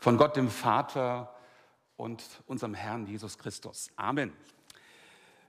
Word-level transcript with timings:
von 0.00 0.16
Gott 0.16 0.34
dem 0.34 0.48
Vater 0.48 1.30
und 1.96 2.24
unserem 2.46 2.72
Herrn 2.72 3.06
Jesus 3.06 3.36
Christus. 3.36 3.90
Amen. 3.96 4.32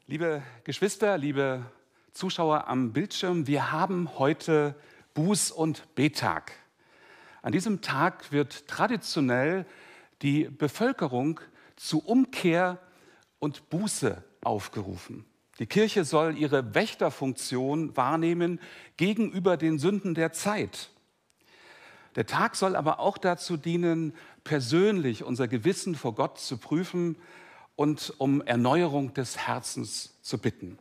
Liebe 0.08 0.44
Geschwister, 0.66 1.18
liebe 1.18 1.66
Zuschauer 2.12 2.68
am 2.68 2.92
Bildschirm, 2.92 3.48
wir 3.48 3.72
haben 3.72 4.20
heute 4.20 4.76
Buß- 5.16 5.54
und 5.54 5.96
Betag. 5.96 6.52
An 7.42 7.54
diesem 7.54 7.80
Tag 7.80 8.34
wird 8.34 8.68
traditionell 8.68 9.66
die 10.22 10.44
Bevölkerung 10.44 11.40
zu 11.78 12.00
Umkehr 12.04 12.78
und 13.40 13.70
Buße 13.70 14.22
aufgerufen. 14.44 15.26
Die 15.60 15.66
Kirche 15.66 16.04
soll 16.04 16.38
ihre 16.38 16.76
Wächterfunktion 16.76 17.96
wahrnehmen 17.96 18.60
gegenüber 18.98 19.56
den 19.56 19.80
Sünden 19.80 20.14
der 20.14 20.34
Zeit. 20.34 20.90
Der 22.16 22.26
Tag 22.26 22.56
soll 22.56 22.76
aber 22.76 23.00
auch 23.00 23.18
dazu 23.18 23.56
dienen, 23.56 24.14
persönlich 24.44 25.24
unser 25.24 25.48
Gewissen 25.48 25.96
vor 25.96 26.16
Gott 26.16 26.40
zu 26.40 26.58
prüfen 26.58 27.16
und 27.76 28.14
um 28.18 28.42
Erneuerung 28.42 29.14
des 29.14 29.38
Herzens 29.38 30.20
zu 30.22 30.38
bitten. 30.38 30.78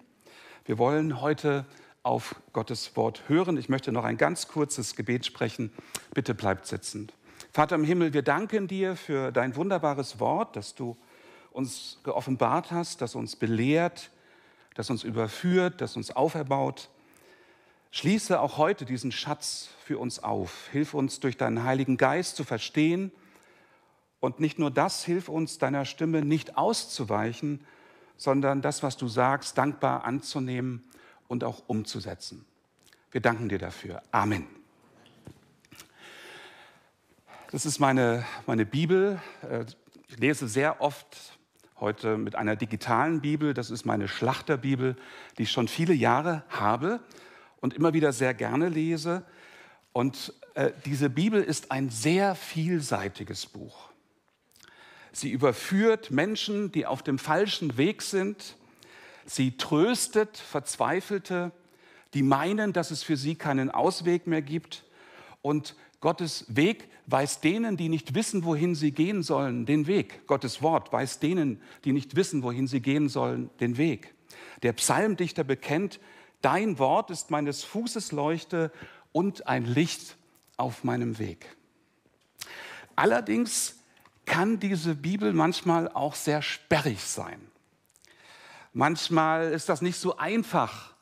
Wir 0.64 0.78
wollen 0.78 1.20
heute 1.20 1.66
auf 2.02 2.34
Gottes 2.52 2.96
Wort 2.96 3.22
hören. 3.28 3.56
Ich 3.56 3.68
möchte 3.68 3.92
noch 3.92 4.04
ein 4.04 4.16
ganz 4.16 4.48
kurzes 4.48 4.96
Gebet 4.96 5.26
sprechen. 5.26 5.72
Bitte 6.14 6.34
bleibt 6.34 6.66
sitzend. 6.66 7.12
Vater 7.52 7.74
im 7.74 7.84
Himmel, 7.84 8.12
wir 8.12 8.22
danken 8.22 8.68
dir 8.68 8.96
für 8.96 9.32
dein 9.32 9.56
wunderbares 9.56 10.20
Wort, 10.20 10.56
das 10.56 10.74
du 10.74 10.96
uns 11.52 11.98
geoffenbart 12.04 12.70
hast, 12.70 13.02
das 13.02 13.14
uns 13.14 13.36
belehrt, 13.36 14.10
das 14.74 14.88
uns 14.88 15.02
überführt, 15.02 15.80
das 15.80 15.96
uns 15.96 16.10
auferbaut. 16.10 16.88
Schließe 17.90 18.40
auch 18.40 18.56
heute 18.56 18.84
diesen 18.84 19.10
Schatz 19.10 19.68
für 19.84 19.98
uns 19.98 20.22
auf. 20.22 20.68
Hilf 20.70 20.94
uns 20.94 21.18
durch 21.18 21.36
deinen 21.36 21.64
Heiligen 21.64 21.96
Geist 21.96 22.36
zu 22.36 22.44
verstehen. 22.44 23.10
Und 24.20 24.38
nicht 24.38 24.58
nur 24.58 24.70
das, 24.70 25.04
hilf 25.04 25.28
uns 25.28 25.58
deiner 25.58 25.84
Stimme 25.84 26.22
nicht 26.22 26.56
auszuweichen, 26.56 27.64
sondern 28.16 28.60
das, 28.60 28.82
was 28.82 28.98
du 28.98 29.08
sagst, 29.08 29.56
dankbar 29.56 30.04
anzunehmen 30.04 30.84
und 31.26 31.42
auch 31.42 31.62
umzusetzen. 31.66 32.44
Wir 33.10 33.22
danken 33.22 33.48
dir 33.48 33.58
dafür. 33.58 34.02
Amen. 34.12 34.46
Das 37.50 37.66
ist 37.66 37.80
meine, 37.80 38.24
meine 38.46 38.66
Bibel. 38.66 39.20
Ich 40.06 40.18
lese 40.18 40.46
sehr 40.46 40.80
oft 40.80 41.38
heute 41.80 42.18
mit 42.18 42.36
einer 42.36 42.56
digitalen 42.56 43.20
Bibel. 43.20 43.54
Das 43.54 43.70
ist 43.70 43.84
meine 43.84 44.06
Schlachterbibel, 44.06 44.96
die 45.38 45.44
ich 45.44 45.50
schon 45.50 45.66
viele 45.66 45.94
Jahre 45.94 46.44
habe 46.50 47.00
und 47.60 47.74
immer 47.74 47.94
wieder 47.94 48.12
sehr 48.12 48.34
gerne 48.34 48.68
lese. 48.68 49.24
Und 49.92 50.34
äh, 50.54 50.70
diese 50.84 51.10
Bibel 51.10 51.42
ist 51.42 51.72
ein 51.72 51.90
sehr 51.90 52.34
vielseitiges 52.34 53.46
Buch. 53.46 53.89
Sie 55.12 55.30
überführt 55.30 56.10
Menschen, 56.10 56.72
die 56.72 56.86
auf 56.86 57.02
dem 57.02 57.18
falschen 57.18 57.76
Weg 57.76 58.02
sind. 58.02 58.56
Sie 59.26 59.56
tröstet 59.56 60.36
Verzweifelte, 60.36 61.52
die 62.14 62.22
meinen, 62.22 62.72
dass 62.72 62.90
es 62.90 63.02
für 63.02 63.16
sie 63.16 63.34
keinen 63.34 63.70
Ausweg 63.70 64.26
mehr 64.26 64.42
gibt. 64.42 64.84
Und 65.42 65.74
Gottes 66.00 66.44
Weg 66.48 66.88
weist 67.06 67.44
denen, 67.44 67.76
die 67.76 67.88
nicht 67.88 68.14
wissen, 68.14 68.44
wohin 68.44 68.74
sie 68.74 68.92
gehen 68.92 69.22
sollen, 69.22 69.66
den 69.66 69.86
Weg. 69.86 70.26
Gottes 70.26 70.62
Wort 70.62 70.92
weist 70.92 71.22
denen, 71.22 71.60
die 71.84 71.92
nicht 71.92 72.16
wissen, 72.16 72.42
wohin 72.42 72.66
sie 72.66 72.80
gehen 72.80 73.08
sollen, 73.08 73.50
den 73.60 73.76
Weg. 73.76 74.14
Der 74.62 74.72
Psalmdichter 74.72 75.44
bekennt, 75.44 76.00
dein 76.40 76.78
Wort 76.78 77.10
ist 77.10 77.30
meines 77.30 77.64
Fußes 77.64 78.12
Leuchte 78.12 78.72
und 79.12 79.46
ein 79.46 79.64
Licht 79.64 80.16
auf 80.56 80.84
meinem 80.84 81.18
Weg. 81.18 81.56
Allerdings 82.96 83.79
kann 84.30 84.60
diese 84.60 84.94
Bibel 84.94 85.32
manchmal 85.32 85.88
auch 85.88 86.14
sehr 86.14 86.40
sperrig 86.40 87.00
sein. 87.02 87.40
Manchmal 88.72 89.52
ist 89.52 89.68
das 89.68 89.82
nicht 89.82 89.96
so 89.96 90.18
einfach 90.18 90.94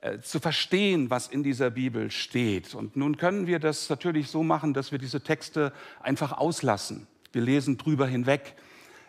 äh, 0.00 0.18
zu 0.18 0.40
verstehen, 0.40 1.08
was 1.08 1.28
in 1.28 1.44
dieser 1.44 1.70
Bibel 1.70 2.10
steht. 2.10 2.74
Und 2.74 2.96
nun 2.96 3.16
können 3.16 3.46
wir 3.46 3.60
das 3.60 3.88
natürlich 3.88 4.28
so 4.28 4.42
machen, 4.42 4.74
dass 4.74 4.90
wir 4.90 4.98
diese 4.98 5.22
Texte 5.22 5.72
einfach 6.00 6.32
auslassen. 6.32 7.06
Wir 7.30 7.42
lesen 7.42 7.78
drüber 7.78 8.08
hinweg. 8.08 8.56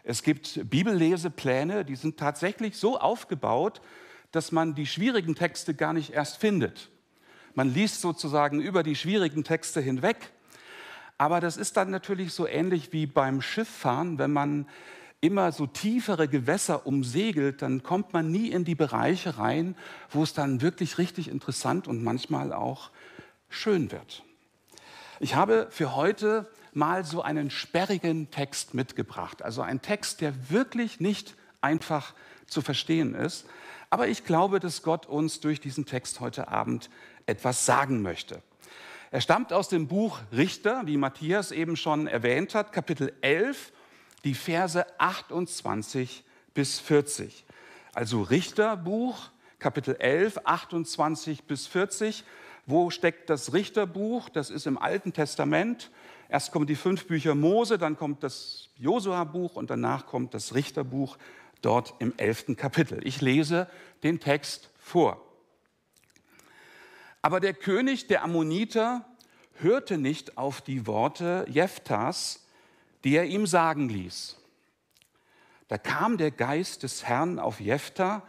Es 0.04 0.22
gibt 0.22 0.70
Bibellesepläne, 0.70 1.86
die 1.86 1.96
sind 1.96 2.18
tatsächlich 2.18 2.78
so 2.78 3.00
aufgebaut, 3.00 3.82
dass 4.32 4.52
man 4.52 4.76
die 4.76 4.86
schwierigen 4.86 5.34
Texte 5.34 5.74
gar 5.74 5.94
nicht 5.94 6.14
erst 6.14 6.38
findet. 6.38 6.92
Man 7.56 7.74
liest 7.74 8.02
sozusagen 8.02 8.62
über 8.62 8.84
die 8.84 8.96
schwierigen 8.96 9.44
Texte 9.44 9.82
hinweg. 9.82 10.35
Aber 11.18 11.40
das 11.40 11.58
ist 11.58 11.78
dann 11.78 11.92
natürlich 11.92 12.34
so 12.34 12.48
ähnlich 12.48 12.92
wie 12.92 13.06
beim 13.06 13.42
Schifffahren, 13.42 14.18
wenn 14.18 14.34
man 14.34 14.68
immer 15.22 15.52
so 15.52 15.66
tiefere 15.66 16.28
Gewässer 16.28 16.86
umsegelt, 16.86 17.62
dann 17.62 17.84
kommt 17.84 18.14
man 18.14 18.32
nie 18.32 18.50
in 18.50 18.66
die 18.66 18.76
Bereiche 18.76 19.38
rein, 19.38 19.76
wo 20.12 20.24
es 20.24 20.34
dann 20.34 20.62
wirklich 20.62 20.98
richtig 20.98 21.30
interessant 21.30 21.88
und 21.88 22.04
manchmal 22.04 22.54
auch 22.54 22.92
schön 23.50 23.92
wird. 23.92 24.24
Ich 25.20 25.36
habe 25.36 25.68
für 25.72 25.96
heute 25.96 26.50
mal 26.74 27.06
so 27.06 27.22
einen 27.22 27.50
sperrigen 27.50 28.30
Text 28.30 28.74
mitgebracht, 28.74 29.42
also 29.42 29.62
ein 29.62 29.82
Text, 29.82 30.22
der 30.22 30.50
wirklich 30.52 31.00
nicht 31.00 31.36
einfach 31.62 32.14
zu 32.46 32.62
verstehen 32.62 33.16
ist. 33.16 33.46
Aber 33.90 34.10
ich 34.10 34.26
glaube, 34.26 34.60
dass 34.60 34.84
Gott 34.84 35.06
uns 35.06 35.40
durch 35.40 35.62
diesen 35.62 35.86
Text 35.86 36.20
heute 36.20 36.50
Abend 36.50 36.90
etwas 37.26 37.66
sagen 37.66 38.02
möchte. 38.02 38.42
Er 39.12 39.22
stammt 39.22 39.54
aus 39.54 39.70
dem 39.70 39.88
Buch 39.88 40.20
Richter, 40.32 40.84
wie 40.86 40.98
Matthias 40.98 41.52
eben 41.52 41.78
schon 41.78 42.08
erwähnt 42.08 42.56
hat, 42.56 42.72
Kapitel 42.72 43.14
11 43.22 43.72
die 44.26 44.34
Verse 44.34 44.86
28 45.00 46.24
bis 46.54 46.80
40. 46.80 47.46
Also 47.94 48.24
Richterbuch, 48.24 49.30
Kapitel 49.60 49.96
11, 49.96 50.40
28 50.44 51.44
bis 51.44 51.68
40. 51.68 52.24
Wo 52.66 52.90
steckt 52.90 53.30
das 53.30 53.54
Richterbuch? 53.54 54.30
Das 54.30 54.50
ist 54.50 54.66
im 54.66 54.80
Alten 54.80 55.14
Testament. 55.14 55.92
Erst 56.28 56.52
kommen 56.52 56.66
die 56.66 56.76
fünf 56.76 57.06
Bücher 57.06 57.36
Mose, 57.36 57.78
dann 57.78 57.98
kommt 57.98 58.24
das 58.24 58.70
Josua-Buch 58.78 59.56
und 59.56 59.70
danach 59.70 60.08
kommt 60.08 60.34
das 60.34 60.56
Richterbuch 60.56 61.18
dort 61.62 61.94
im 62.00 62.14
elften 62.18 62.56
Kapitel. 62.56 63.06
Ich 63.06 63.22
lese 63.22 63.68
den 64.04 64.20
Text 64.20 64.72
vor. 64.80 65.25
Aber 67.26 67.40
der 67.40 67.56
König 67.56 68.06
der 68.06 68.24
Ammoniter 68.24 69.04
hörte 69.54 69.98
nicht 69.98 70.38
auf 70.38 70.62
die 70.62 70.86
Worte 70.86 71.48
Jephthas, 71.50 72.46
die 73.04 73.16
er 73.16 73.26
ihm 73.26 73.48
sagen 73.48 73.90
ließ. 73.90 74.38
Da 75.68 75.80
kam 75.80 76.20
der 76.20 76.30
Geist 76.30 76.84
des 76.84 77.06
Herrn 77.06 77.40
auf 77.40 77.60
Jephthah 77.60 78.22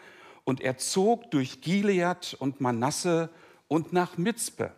und 0.45 0.63
er 0.63 0.79
zog 0.79 1.31
durch 1.31 1.61
Gilead 1.61 2.39
und 2.39 2.63
Manasse 2.63 3.29
und 3.69 3.93
nach 3.93 4.17
Mizpe, 4.17 4.73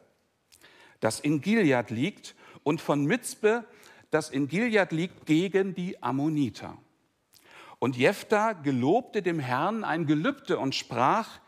das 0.99 1.21
in 1.21 1.41
Gilead 1.41 1.91
liegt, 1.91 2.35
und 2.65 2.81
von 2.81 3.05
Mizpe, 3.05 3.67
das 4.11 4.31
in 4.31 4.49
Gilead 4.49 4.91
liegt, 4.91 5.27
gegen 5.27 5.77
die 5.77 6.03
Ammoniter. 6.03 6.77
Und 7.79 7.97
Jephthah 7.97 8.55
gelobte 8.55 9.23
dem 9.23 9.39
Herrn 9.39 9.85
ein 9.85 10.07
Gelübde 10.07 10.59
und 10.59 10.75
sprach, 10.75 11.39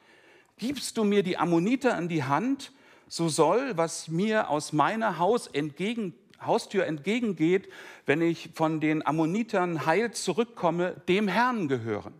gibst 0.60 0.98
du 0.98 1.04
mir 1.04 1.24
die 1.24 1.38
Ammoniter 1.38 1.98
in 1.98 2.08
die 2.08 2.22
Hand, 2.22 2.72
so 3.08 3.28
soll, 3.28 3.76
was 3.76 4.08
mir 4.08 4.50
aus 4.50 4.72
meiner 4.72 5.18
Haus 5.18 5.48
entgegen 5.48 6.14
Haustür 6.40 6.86
entgegengeht, 6.86 7.68
wenn 8.06 8.22
ich 8.22 8.50
von 8.54 8.80
den 8.80 9.06
Ammonitern 9.06 9.84
heil 9.84 10.12
zurückkomme, 10.12 10.96
dem 11.06 11.28
Herrn 11.28 11.68
gehören. 11.68 12.14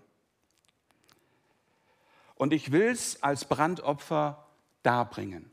Und 2.35 2.53
ich 2.53 2.71
will 2.71 2.89
es 2.89 3.23
als 3.23 3.47
Brandopfer 3.47 4.47
darbringen. 4.83 5.51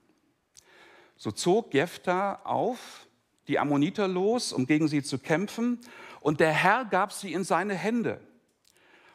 So 1.16 1.32
zog 1.32 1.74
Jephthah 1.74 2.42
auf 2.44 3.08
die 3.48 3.58
Ammoniter 3.58 4.08
los, 4.08 4.52
um 4.52 4.68
gegen 4.68 4.88
sie 4.88 5.02
zu 5.02 5.18
kämpfen, 5.18 5.80
und 6.20 6.42
der 6.42 6.52
Herr 6.52 6.84
gab 6.84 7.14
sie 7.14 7.32
in 7.32 7.46
seine 7.46 7.74
Hände. 7.74 8.20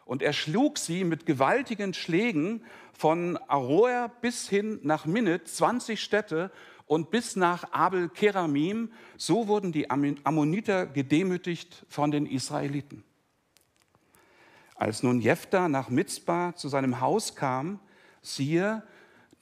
Und 0.07 0.23
er 0.23 0.33
schlug 0.33 0.79
sie 0.79 1.05
mit 1.05 1.27
gewaltigen 1.27 1.95
Schlägen 1.95 2.65
von 3.03 3.37
Aroer 3.49 4.13
bis 4.21 4.49
hin 4.49 4.79
nach 4.85 5.07
Minnet, 5.07 5.49
20 5.49 6.01
Städte, 6.01 6.53
und 6.87 7.11
bis 7.11 7.35
nach 7.35 7.73
Abel 7.73 8.09
Keramim. 8.09 8.93
So 9.17 9.49
wurden 9.49 9.73
die 9.73 9.91
Ammoniter 9.91 10.87
gedemütigt 10.87 11.85
von 11.89 12.13
den 12.13 12.27
Israeliten. 12.27 13.03
Als 14.77 15.03
nun 15.03 15.21
Jephthah 15.21 15.69
nach 15.69 15.89
Mitzbah 15.89 16.55
zu 16.55 16.69
seinem 16.69 17.01
Haus 17.01 17.35
kam, 17.35 17.81
siehe, 18.21 18.85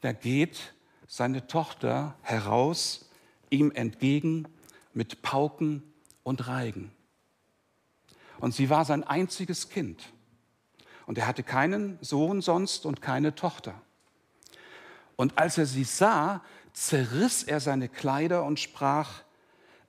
da 0.00 0.12
geht 0.12 0.72
seine 1.06 1.46
Tochter 1.46 2.16
heraus 2.22 3.10
ihm 3.50 3.72
entgegen 3.72 4.48
mit 4.94 5.20
Pauken 5.20 5.82
und 6.22 6.48
Reigen. 6.48 6.92
Und 8.38 8.54
sie 8.54 8.70
war 8.70 8.86
sein 8.86 9.04
einziges 9.04 9.68
Kind. 9.68 10.14
Und 11.10 11.18
er 11.18 11.26
hatte 11.26 11.42
keinen 11.42 11.98
Sohn 12.00 12.40
sonst 12.40 12.86
und 12.86 13.02
keine 13.02 13.34
Tochter. 13.34 13.74
Und 15.16 15.38
als 15.38 15.58
er 15.58 15.66
sie 15.66 15.82
sah, 15.82 16.40
zerriss 16.72 17.42
er 17.42 17.58
seine 17.58 17.88
Kleider 17.88 18.44
und 18.44 18.60
sprach, 18.60 19.24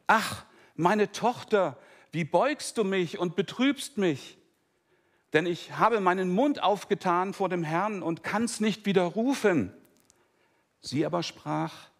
ach, 0.07 0.45
meine 0.75 1.11
Tochter, 1.11 1.77
wie 2.11 2.23
beugst 2.23 2.79
du 2.79 2.83
mich 2.83 3.19
und 3.19 3.35
betrübst 3.35 3.99
mich? 3.99 4.39
Denn 5.31 5.45
ich 5.45 5.77
habe 5.77 5.99
meinen 5.99 6.33
Mund 6.33 6.63
aufgetan 6.63 7.35
vor 7.35 7.49
dem 7.49 7.63
Herrn 7.63 8.01
und 8.01 8.23
kann's 8.23 8.59
nicht 8.59 8.87
widerrufen. 8.87 9.71
Sie 10.81 11.05
aber 11.05 11.21
sprach, 11.21 11.91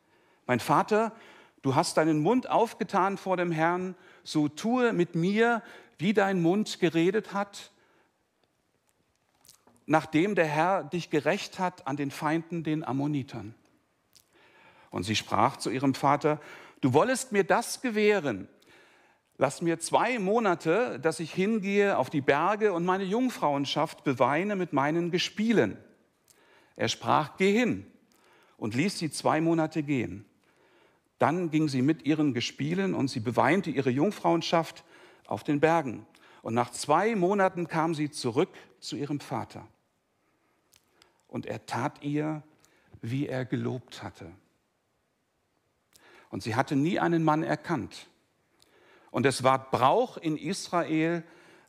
mein 0.47 0.59
Vater, 0.59 1.15
du 1.61 1.75
hast 1.75 1.97
deinen 1.97 2.23
Mund 2.23 2.49
aufgetan 2.49 3.19
vor 3.19 3.37
dem 3.37 3.51
Herrn, 3.51 3.93
so 4.23 4.47
tue 4.47 4.93
mit 4.93 5.13
mir, 5.13 5.61
wie 5.99 6.15
dein 6.15 6.41
Mund 6.41 6.79
geredet 6.79 7.33
hat, 7.35 7.70
nachdem 9.91 10.35
der 10.35 10.45
Herr 10.45 10.83
dich 10.83 11.09
gerecht 11.09 11.59
hat 11.59 11.85
an 11.85 11.97
den 11.97 12.11
Feinden, 12.11 12.63
den 12.63 12.83
Ammonitern. 12.83 13.53
Und 14.89 15.03
sie 15.03 15.15
sprach 15.15 15.57
zu 15.57 15.69
ihrem 15.69 15.93
Vater, 15.93 16.39
du 16.81 16.93
wollest 16.93 17.31
mir 17.31 17.43
das 17.43 17.81
gewähren, 17.81 18.47
Lass 19.41 19.63
mir 19.63 19.79
zwei 19.79 20.19
Monate, 20.19 20.99
dass 20.99 21.19
ich 21.19 21.33
hingehe 21.33 21.97
auf 21.97 22.11
die 22.11 22.21
Berge 22.21 22.73
und 22.73 22.85
meine 22.85 23.05
Jungfrauenschaft 23.05 24.03
beweine 24.03 24.55
mit 24.55 24.71
meinen 24.71 25.09
Gespielen. 25.09 25.77
Er 26.75 26.89
sprach, 26.89 27.37
geh 27.37 27.51
hin 27.51 27.87
und 28.57 28.75
ließ 28.75 28.99
sie 28.99 29.09
zwei 29.09 29.41
Monate 29.41 29.81
gehen. 29.81 30.25
Dann 31.17 31.49
ging 31.49 31.69
sie 31.69 31.81
mit 31.81 32.05
ihren 32.05 32.35
Gespielen 32.35 32.93
und 32.93 33.07
sie 33.07 33.19
beweinte 33.19 33.71
ihre 33.71 33.89
Jungfrauenschaft 33.89 34.83
auf 35.25 35.43
den 35.43 35.59
Bergen. 35.59 36.05
Und 36.43 36.53
nach 36.53 36.69
zwei 36.69 37.15
Monaten 37.15 37.67
kam 37.67 37.95
sie 37.95 38.11
zurück 38.11 38.51
zu 38.79 38.95
ihrem 38.95 39.19
Vater. 39.19 39.67
Und 41.31 41.47
er 41.47 41.65
tat 41.65 42.03
ihr, 42.03 42.43
wie 43.01 43.27
er 43.27 43.45
gelobt 43.45 44.03
hatte. 44.03 44.31
Und 46.29 46.43
sie 46.43 46.55
hatte 46.55 46.75
nie 46.75 46.99
einen 46.99 47.23
Mann 47.23 47.41
erkannt. 47.41 48.07
Und 49.09 49.25
es 49.25 49.41
war 49.41 49.71
Brauch 49.71 50.17
in 50.17 50.37
Israel, 50.37 51.23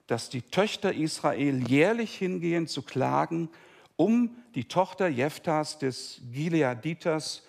dass 0.08 0.28
die 0.28 0.42
Töchter 0.42 0.92
Israel 0.92 1.66
jährlich 1.66 2.16
hingehen 2.16 2.66
zu 2.66 2.82
klagen, 2.82 3.48
um 3.96 4.36
die 4.54 4.64
Tochter 4.64 5.08
Jephthas 5.08 5.78
des 5.78 6.20
Gileaditers 6.32 7.44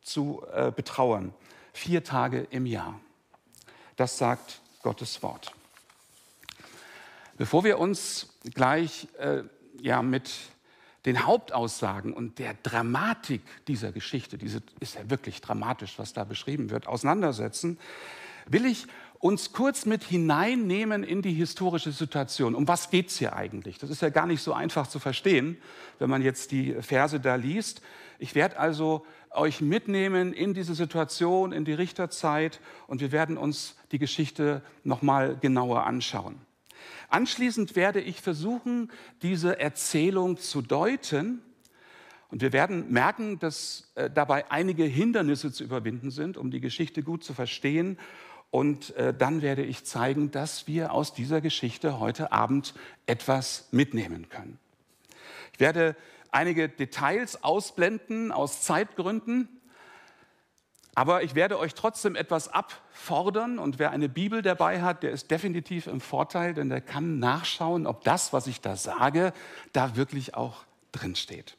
zu 0.00 0.42
äh, 0.52 0.70
betrauern. 0.70 1.34
Vier 1.72 2.04
Tage 2.04 2.46
im 2.50 2.66
Jahr. 2.66 3.00
Das 3.96 4.16
sagt 4.16 4.60
Gottes 4.82 5.22
Wort. 5.22 5.52
Bevor 7.36 7.64
wir 7.64 7.78
uns 7.78 8.28
gleich 8.54 9.08
äh, 9.18 9.42
ja, 9.80 10.02
mit 10.02 10.30
den 11.04 11.26
Hauptaussagen 11.26 12.12
und 12.12 12.38
der 12.38 12.54
Dramatik 12.62 13.42
dieser 13.66 13.92
Geschichte, 13.92 14.38
diese 14.38 14.62
ist 14.80 14.94
ja 14.94 15.10
wirklich 15.10 15.40
dramatisch, 15.40 15.98
was 15.98 16.12
da 16.12 16.24
beschrieben 16.24 16.70
wird, 16.70 16.86
auseinandersetzen, 16.86 17.78
will 18.46 18.66
ich 18.66 18.86
uns 19.18 19.52
kurz 19.52 19.86
mit 19.86 20.02
hineinnehmen 20.02 21.04
in 21.04 21.22
die 21.22 21.32
historische 21.32 21.92
Situation. 21.92 22.56
Um 22.56 22.66
was 22.66 22.90
geht 22.90 23.08
es 23.08 23.18
hier 23.18 23.36
eigentlich? 23.36 23.78
Das 23.78 23.88
ist 23.88 24.02
ja 24.02 24.08
gar 24.08 24.26
nicht 24.26 24.42
so 24.42 24.52
einfach 24.52 24.88
zu 24.88 24.98
verstehen, 24.98 25.58
wenn 26.00 26.10
man 26.10 26.22
jetzt 26.22 26.50
die 26.50 26.74
Verse 26.80 27.20
da 27.20 27.36
liest. 27.36 27.82
Ich 28.18 28.34
werde 28.34 28.58
also 28.58 29.06
euch 29.30 29.60
mitnehmen 29.60 30.32
in 30.32 30.54
diese 30.54 30.74
Situation, 30.74 31.52
in 31.52 31.64
die 31.64 31.72
Richterzeit 31.72 32.60
und 32.88 33.00
wir 33.00 33.12
werden 33.12 33.38
uns 33.38 33.76
die 33.92 33.98
Geschichte 33.98 34.62
nochmal 34.82 35.36
genauer 35.40 35.86
anschauen. 35.86 36.34
Anschließend 37.08 37.76
werde 37.76 38.00
ich 38.00 38.20
versuchen, 38.20 38.90
diese 39.22 39.58
Erzählung 39.58 40.38
zu 40.38 40.62
deuten. 40.62 41.42
Und 42.30 42.40
wir 42.40 42.52
werden 42.52 42.90
merken, 42.90 43.38
dass 43.38 43.92
äh, 43.94 44.08
dabei 44.08 44.50
einige 44.50 44.84
Hindernisse 44.84 45.52
zu 45.52 45.64
überwinden 45.64 46.10
sind, 46.10 46.36
um 46.36 46.50
die 46.50 46.60
Geschichte 46.60 47.02
gut 47.02 47.22
zu 47.22 47.34
verstehen. 47.34 47.98
Und 48.50 48.94
äh, 48.96 49.14
dann 49.14 49.42
werde 49.42 49.64
ich 49.64 49.84
zeigen, 49.84 50.30
dass 50.30 50.66
wir 50.66 50.92
aus 50.92 51.14
dieser 51.14 51.40
Geschichte 51.40 52.00
heute 52.00 52.32
Abend 52.32 52.74
etwas 53.06 53.68
mitnehmen 53.70 54.28
können. 54.28 54.58
Ich 55.52 55.60
werde 55.60 55.96
einige 56.30 56.68
Details 56.68 57.44
ausblenden 57.44 58.32
aus 58.32 58.62
Zeitgründen, 58.62 59.48
aber 60.94 61.22
ich 61.22 61.34
werde 61.34 61.58
euch 61.58 61.74
trotzdem 61.74 62.16
etwas 62.16 62.48
abfordern 62.48 63.58
und 63.58 63.78
wer 63.78 63.90
eine 63.90 64.08
Bibel 64.08 64.42
dabei 64.42 64.82
hat, 64.82 65.02
der 65.02 65.10
ist 65.10 65.30
definitiv 65.30 65.86
im 65.86 66.00
Vorteil, 66.00 66.52
denn 66.52 66.68
der 66.68 66.82
kann 66.82 67.18
nachschauen, 67.18 67.86
ob 67.86 68.04
das, 68.04 68.32
was 68.32 68.46
ich 68.46 68.60
da 68.60 68.76
sage, 68.76 69.32
da 69.72 69.96
wirklich 69.96 70.34
auch 70.34 70.64
drin 70.92 71.16
steht. 71.16 71.56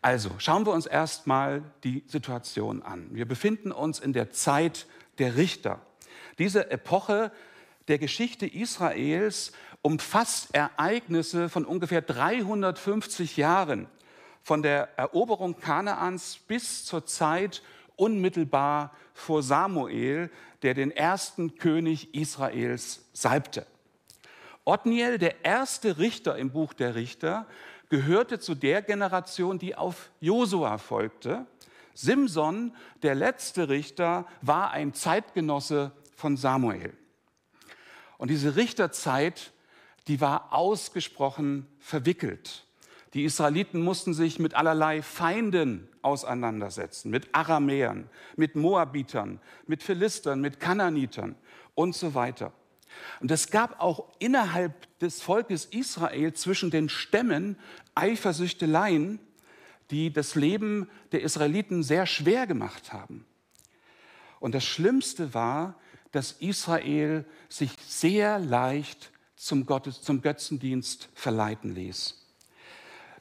Also 0.00 0.30
schauen 0.38 0.64
wir 0.64 0.72
uns 0.72 0.86
erstmal 0.86 1.62
die 1.82 2.04
Situation 2.06 2.82
an. 2.82 3.08
Wir 3.10 3.26
befinden 3.26 3.72
uns 3.72 3.98
in 3.98 4.12
der 4.12 4.30
Zeit 4.30 4.86
der 5.18 5.36
Richter. 5.36 5.80
Diese 6.38 6.70
Epoche 6.70 7.32
der 7.88 7.98
Geschichte 7.98 8.46
Israels 8.46 9.52
umfasst 9.82 10.54
Ereignisse 10.54 11.48
von 11.48 11.64
ungefähr 11.64 12.02
350 12.02 13.36
Jahren, 13.36 13.88
von 14.42 14.62
der 14.62 14.96
Eroberung 14.96 15.58
Kanaans 15.58 16.38
bis 16.46 16.84
zur 16.84 17.04
Zeit 17.04 17.62
unmittelbar 17.98 18.92
vor 19.12 19.42
Samuel, 19.42 20.30
der 20.62 20.74
den 20.74 20.90
ersten 20.90 21.56
König 21.56 22.14
Israels 22.14 23.08
salbte. 23.12 23.66
Othniel, 24.64 25.18
der 25.18 25.44
erste 25.44 25.98
Richter 25.98 26.36
im 26.36 26.50
Buch 26.50 26.72
der 26.72 26.94
Richter, 26.94 27.46
gehörte 27.88 28.38
zu 28.38 28.54
der 28.54 28.82
Generation, 28.82 29.58
die 29.58 29.74
auf 29.74 30.10
Josua 30.20 30.78
folgte. 30.78 31.46
Simson, 31.94 32.74
der 33.02 33.14
letzte 33.14 33.68
Richter, 33.68 34.26
war 34.42 34.70
ein 34.70 34.94
Zeitgenosse 34.94 35.92
von 36.14 36.36
Samuel. 36.36 36.92
Und 38.18 38.30
diese 38.30 38.56
Richterzeit, 38.56 39.52
die 40.06 40.20
war 40.20 40.52
ausgesprochen 40.52 41.66
verwickelt. 41.78 42.66
Die 43.14 43.24
Israeliten 43.24 43.80
mussten 43.80 44.12
sich 44.12 44.38
mit 44.38 44.54
allerlei 44.54 45.02
Feinden 45.02 45.88
auseinandersetzen, 46.02 47.10
mit 47.10 47.34
Aramäern, 47.34 48.10
mit 48.36 48.54
Moabitern, 48.54 49.40
mit 49.66 49.82
Philistern, 49.82 50.40
mit 50.40 50.60
Kananitern 50.60 51.34
und 51.74 51.94
so 51.94 52.14
weiter. 52.14 52.52
Und 53.20 53.30
es 53.30 53.50
gab 53.50 53.80
auch 53.80 54.08
innerhalb 54.18 54.98
des 54.98 55.22
Volkes 55.22 55.64
Israel 55.66 56.32
zwischen 56.34 56.70
den 56.70 56.88
Stämmen 56.88 57.56
Eifersüchteleien, 57.94 59.20
die 59.90 60.12
das 60.12 60.34
Leben 60.34 60.88
der 61.12 61.22
Israeliten 61.22 61.82
sehr 61.82 62.06
schwer 62.06 62.46
gemacht 62.46 62.92
haben. 62.92 63.24
Und 64.40 64.54
das 64.54 64.64
Schlimmste 64.64 65.34
war, 65.34 65.76
dass 66.12 66.32
Israel 66.32 67.24
sich 67.48 67.70
sehr 67.86 68.38
leicht 68.38 69.10
zum, 69.36 69.66
Gottes, 69.66 70.02
zum 70.02 70.20
Götzendienst 70.20 71.08
verleiten 71.14 71.74
ließ. 71.74 72.17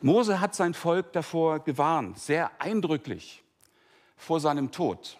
Mose 0.02 0.40
hat 0.40 0.54
sein 0.54 0.74
Volk 0.74 1.12
davor 1.14 1.60
gewarnt, 1.60 2.20
sehr 2.20 2.62
eindrücklich 2.62 3.44
vor 4.16 4.40
seinem 4.40 4.72
Tod. 4.72 5.18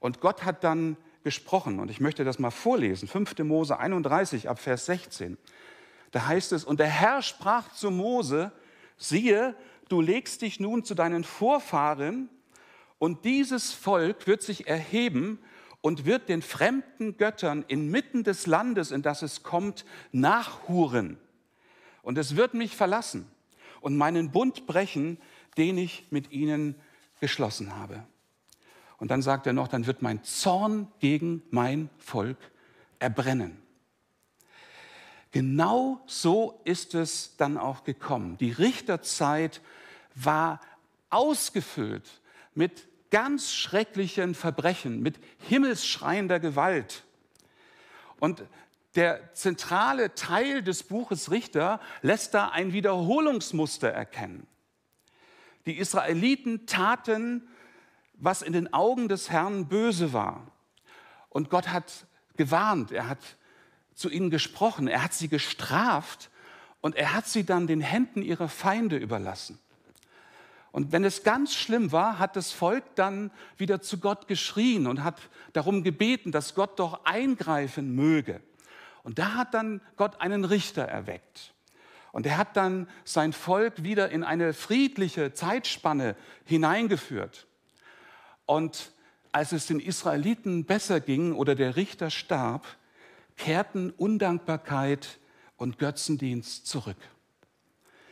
Und 0.00 0.20
Gott 0.20 0.44
hat 0.44 0.62
dann 0.62 0.96
gesprochen, 1.24 1.80
und 1.80 1.90
ich 1.90 2.00
möchte 2.00 2.24
das 2.24 2.38
mal 2.38 2.50
vorlesen, 2.50 3.08
5. 3.08 3.38
Mose 3.40 3.78
31 3.78 4.48
ab 4.48 4.60
Vers 4.60 4.86
16. 4.86 5.36
Da 6.12 6.26
heißt 6.26 6.52
es, 6.52 6.64
und 6.64 6.80
der 6.80 6.86
Herr 6.86 7.22
sprach 7.22 7.72
zu 7.72 7.90
Mose, 7.90 8.52
siehe, 8.96 9.54
du 9.88 10.00
legst 10.00 10.42
dich 10.42 10.60
nun 10.60 10.84
zu 10.84 10.94
deinen 10.94 11.24
Vorfahren, 11.24 12.28
und 13.00 13.24
dieses 13.24 13.72
Volk 13.72 14.26
wird 14.26 14.42
sich 14.42 14.66
erheben 14.66 15.38
und 15.80 16.04
wird 16.04 16.28
den 16.28 16.42
fremden 16.42 17.16
Göttern 17.16 17.64
inmitten 17.68 18.24
des 18.24 18.48
Landes, 18.48 18.90
in 18.90 19.02
das 19.02 19.22
es 19.22 19.44
kommt, 19.44 19.84
nachhuren. 20.10 21.16
Und 22.02 22.18
es 22.18 22.34
wird 22.34 22.54
mich 22.54 22.74
verlassen 22.74 23.30
und 23.80 23.96
meinen 23.96 24.30
Bund 24.30 24.66
brechen, 24.66 25.18
den 25.56 25.78
ich 25.78 26.06
mit 26.10 26.32
ihnen 26.32 26.74
geschlossen 27.20 27.76
habe. 27.76 28.04
Und 28.98 29.10
dann 29.10 29.22
sagt 29.22 29.46
er 29.46 29.52
noch, 29.52 29.68
dann 29.68 29.86
wird 29.86 30.02
mein 30.02 30.24
Zorn 30.24 30.88
gegen 30.98 31.42
mein 31.50 31.88
Volk 31.98 32.38
erbrennen. 32.98 33.62
Genau 35.30 36.00
so 36.06 36.60
ist 36.64 36.94
es 36.94 37.36
dann 37.36 37.58
auch 37.58 37.84
gekommen. 37.84 38.38
Die 38.38 38.50
Richterzeit 38.50 39.60
war 40.14 40.60
ausgefüllt 41.10 42.20
mit 42.54 42.88
ganz 43.10 43.52
schrecklichen 43.52 44.34
Verbrechen, 44.34 45.00
mit 45.00 45.18
himmelsschreiender 45.48 46.40
Gewalt. 46.40 47.04
Und 48.18 48.42
der 48.94 49.34
zentrale 49.34 50.14
Teil 50.14 50.62
des 50.62 50.82
Buches 50.82 51.30
Richter 51.30 51.80
lässt 52.02 52.34
da 52.34 52.48
ein 52.48 52.72
Wiederholungsmuster 52.72 53.88
erkennen. 53.88 54.46
Die 55.66 55.76
Israeliten 55.78 56.66
taten, 56.66 57.46
was 58.14 58.42
in 58.42 58.52
den 58.52 58.72
Augen 58.72 59.08
des 59.08 59.30
Herrn 59.30 59.68
böse 59.68 60.12
war. 60.12 60.46
Und 61.28 61.50
Gott 61.50 61.68
hat 61.68 62.06
gewarnt, 62.36 62.90
er 62.90 63.08
hat 63.08 63.18
zu 63.94 64.08
ihnen 64.08 64.30
gesprochen, 64.30 64.88
er 64.88 65.04
hat 65.04 65.12
sie 65.12 65.28
gestraft 65.28 66.30
und 66.80 66.96
er 66.96 67.12
hat 67.12 67.26
sie 67.26 67.44
dann 67.44 67.66
den 67.66 67.80
Händen 67.80 68.22
ihrer 68.22 68.48
Feinde 68.48 68.96
überlassen. 68.96 69.58
Und 70.70 70.92
wenn 70.92 71.04
es 71.04 71.22
ganz 71.22 71.54
schlimm 71.54 71.92
war, 71.92 72.18
hat 72.18 72.36
das 72.36 72.52
Volk 72.52 72.84
dann 72.94 73.30
wieder 73.56 73.80
zu 73.80 73.98
Gott 73.98 74.28
geschrien 74.28 74.86
und 74.86 75.02
hat 75.02 75.20
darum 75.52 75.82
gebeten, 75.82 76.30
dass 76.30 76.54
Gott 76.54 76.78
doch 76.78 77.04
eingreifen 77.04 77.94
möge. 77.94 78.40
Und 79.08 79.18
da 79.18 79.36
hat 79.36 79.54
dann 79.54 79.80
Gott 79.96 80.20
einen 80.20 80.44
Richter 80.44 80.82
erweckt. 80.82 81.54
Und 82.12 82.26
er 82.26 82.36
hat 82.36 82.58
dann 82.58 82.86
sein 83.04 83.32
Volk 83.32 83.82
wieder 83.82 84.10
in 84.10 84.22
eine 84.22 84.52
friedliche 84.52 85.32
Zeitspanne 85.32 86.14
hineingeführt. 86.44 87.46
Und 88.44 88.92
als 89.32 89.52
es 89.52 89.66
den 89.66 89.80
Israeliten 89.80 90.66
besser 90.66 91.00
ging 91.00 91.32
oder 91.32 91.54
der 91.54 91.76
Richter 91.76 92.10
starb, 92.10 92.66
kehrten 93.38 93.92
Undankbarkeit 93.92 95.18
und 95.56 95.78
Götzendienst 95.78 96.66
zurück. 96.66 96.98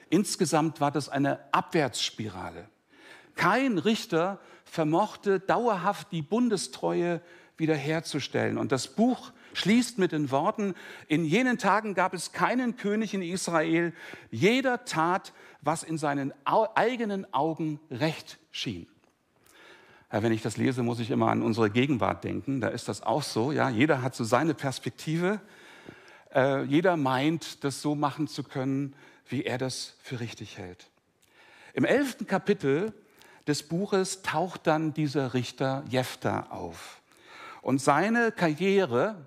Insgesamt 0.09 0.81
war 0.81 0.93
das 0.93 1.11
eine 1.11 1.41
Abwärtsspirale. 1.53 2.71
Kein 3.35 3.77
Richter 3.77 4.41
vermochte 4.65 5.41
dauerhaft 5.41 6.11
die 6.11 6.23
Bundestreue 6.23 7.21
wiederherzustellen. 7.59 8.57
Und 8.57 8.73
das 8.73 8.89
Buch 8.89 9.33
schließt 9.57 9.99
mit 9.99 10.13
den 10.13 10.31
Worten, 10.31 10.75
in 11.09 11.25
jenen 11.25 11.57
Tagen 11.57 11.95
gab 11.95 12.13
es 12.13 12.33
keinen 12.33 12.77
König 12.77 13.15
in 13.15 13.23
Israel, 13.23 13.93
jeder 14.31 14.85
tat, 14.85 15.33
was 15.63 15.83
in 15.83 15.97
seinen 15.97 16.33
eigenen 16.45 17.33
Augen 17.33 17.81
recht 17.91 18.39
schien. 18.53 18.87
Ja, 20.13 20.23
wenn 20.23 20.33
ich 20.33 20.43
das 20.43 20.57
lese, 20.57 20.83
muss 20.83 21.01
ich 21.01 21.11
immer 21.11 21.31
an 21.31 21.43
unsere 21.43 21.71
Gegenwart 21.71 22.23
denken. 22.23 22.61
Da 22.61 22.69
ist 22.69 22.89
das 22.89 23.03
auch 23.03 23.23
so. 23.23 23.51
Ja, 23.51 23.71
jeder 23.71 24.03
hat 24.03 24.15
so 24.15 24.25
seine 24.25 24.55
Perspektive. 24.55 25.41
Äh, 26.35 26.63
jeder 26.65 26.97
meint, 26.97 27.65
das 27.65 27.83
so 27.83 27.95
machen 27.95 28.29
zu 28.29 28.45
können, 28.45 28.95
wie 29.29 29.43
er 29.43 29.59
das 29.59 29.95
für 30.03 30.21
richtig 30.21 30.59
hält. 30.59 30.91
Im 31.73 31.85
elften 31.85 32.27
Kapitel 32.27 32.93
des 33.47 33.65
Buches 33.65 34.23
taucht 34.23 34.67
dann 34.67 34.93
dieser 34.93 35.35
Richter 35.35 35.83
Jephtha 35.89 36.47
auf. 36.51 37.01
Und 37.63 37.81
seine 37.81 38.31
Karriere 38.31 39.27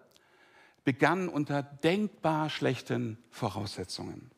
begann 0.89 1.29
unter 1.29 1.61
denkbar 1.61 2.49
schlechten 2.49 3.19
Voraussetzungen. 3.29 4.31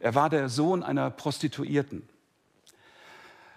Er 0.00 0.14
war 0.14 0.30
der 0.30 0.48
Sohn 0.48 0.82
einer 0.82 1.10
Prostituierten. 1.10 2.08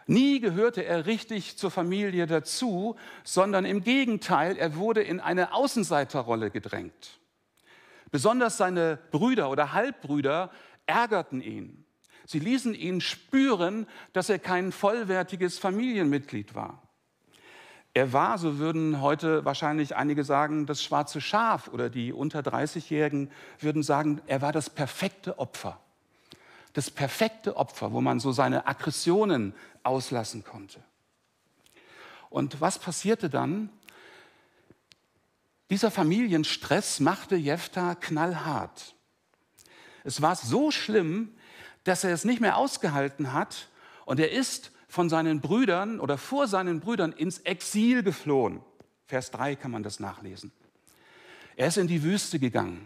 Nie 0.05 0.41
gehörte 0.41 0.83
er 0.83 1.05
richtig 1.05 1.55
zur 1.55 1.71
Familie 1.71 2.27
dazu, 2.27 2.97
sondern 3.23 3.63
im 3.63 3.85
Gegenteil, 3.85 4.57
er 4.57 4.75
wurde 4.75 5.01
in 5.01 5.21
eine 5.21 5.53
Außenseiterrolle 5.53 6.51
gedrängt. 6.51 7.21
Besonders 8.11 8.57
seine 8.57 8.99
Brüder 9.11 9.49
oder 9.49 9.71
Halbbrüder 9.71 10.51
ärgerten 10.87 11.39
ihn. 11.39 11.85
Sie 12.25 12.39
ließen 12.39 12.75
ihn 12.75 12.99
spüren, 12.99 13.87
dass 14.11 14.27
er 14.27 14.39
kein 14.39 14.73
vollwertiges 14.73 15.57
Familienmitglied 15.57 16.53
war. 16.53 16.88
Er 17.99 18.13
war, 18.13 18.37
so 18.37 18.59
würden 18.59 19.01
heute 19.01 19.43
wahrscheinlich 19.43 19.97
einige 19.97 20.23
sagen, 20.23 20.65
das 20.65 20.81
schwarze 20.81 21.19
Schaf 21.19 21.67
oder 21.67 21.89
die 21.89 22.13
unter 22.13 22.39
30-Jährigen 22.39 23.29
würden 23.59 23.83
sagen, 23.83 24.21
er 24.25 24.41
war 24.41 24.53
das 24.53 24.69
perfekte 24.69 25.37
Opfer. 25.37 25.81
Das 26.71 26.89
perfekte 26.89 27.57
Opfer, 27.57 27.91
wo 27.91 27.99
man 27.99 28.21
so 28.21 28.31
seine 28.31 28.67
Aggressionen 28.67 29.53
auslassen 29.83 30.45
konnte. 30.45 30.81
Und 32.29 32.61
was 32.61 32.79
passierte 32.79 33.29
dann? 33.29 33.67
Dieser 35.69 35.91
Familienstress 35.91 37.01
machte 37.01 37.35
Jephtha 37.35 37.95
knallhart. 37.95 38.95
Es 40.05 40.21
war 40.21 40.37
so 40.37 40.71
schlimm, 40.71 41.35
dass 41.83 42.05
er 42.05 42.13
es 42.13 42.23
nicht 42.23 42.39
mehr 42.39 42.55
ausgehalten 42.55 43.33
hat 43.33 43.67
und 44.05 44.21
er 44.21 44.31
ist 44.31 44.71
von 44.89 45.07
seinen 45.07 45.39
Brüdern 45.39 45.99
oder 45.99 46.17
vor 46.17 46.47
seinen 46.47 46.81
Brüdern 46.81 47.13
ins 47.13 47.39
Exil 47.39 48.03
geflohen. 48.03 48.61
Vers 49.05 49.31
3 49.31 49.55
kann 49.55 49.71
man 49.71 49.83
das 49.83 49.99
nachlesen. 49.99 50.51
Er 51.55 51.67
ist 51.67 51.77
in 51.77 51.87
die 51.87 52.03
Wüste 52.03 52.39
gegangen 52.39 52.85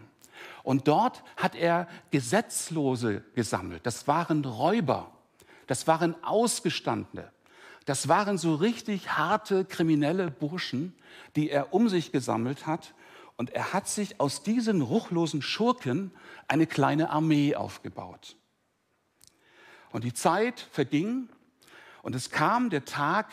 und 0.62 0.86
dort 0.86 1.24
hat 1.36 1.54
er 1.54 1.88
Gesetzlose 2.10 3.24
gesammelt. 3.34 3.86
Das 3.86 4.06
waren 4.06 4.44
Räuber, 4.44 5.10
das 5.66 5.86
waren 5.86 6.14
Ausgestandene, 6.22 7.32
das 7.86 8.08
waren 8.08 8.36
so 8.36 8.54
richtig 8.54 9.10
harte 9.10 9.64
kriminelle 9.64 10.30
Burschen, 10.30 10.94
die 11.36 11.50
er 11.50 11.72
um 11.72 11.88
sich 11.88 12.12
gesammelt 12.12 12.66
hat 12.66 12.94
und 13.36 13.50
er 13.50 13.72
hat 13.72 13.88
sich 13.88 14.20
aus 14.20 14.42
diesen 14.42 14.82
ruchlosen 14.82 15.40
Schurken 15.40 16.10
eine 16.48 16.66
kleine 16.66 17.10
Armee 17.10 17.54
aufgebaut. 17.54 18.36
Und 19.90 20.04
die 20.04 20.12
Zeit 20.12 20.60
verging 20.72 21.28
und 22.04 22.14
es 22.14 22.30
kam 22.30 22.68
der 22.68 22.84
Tag, 22.84 23.26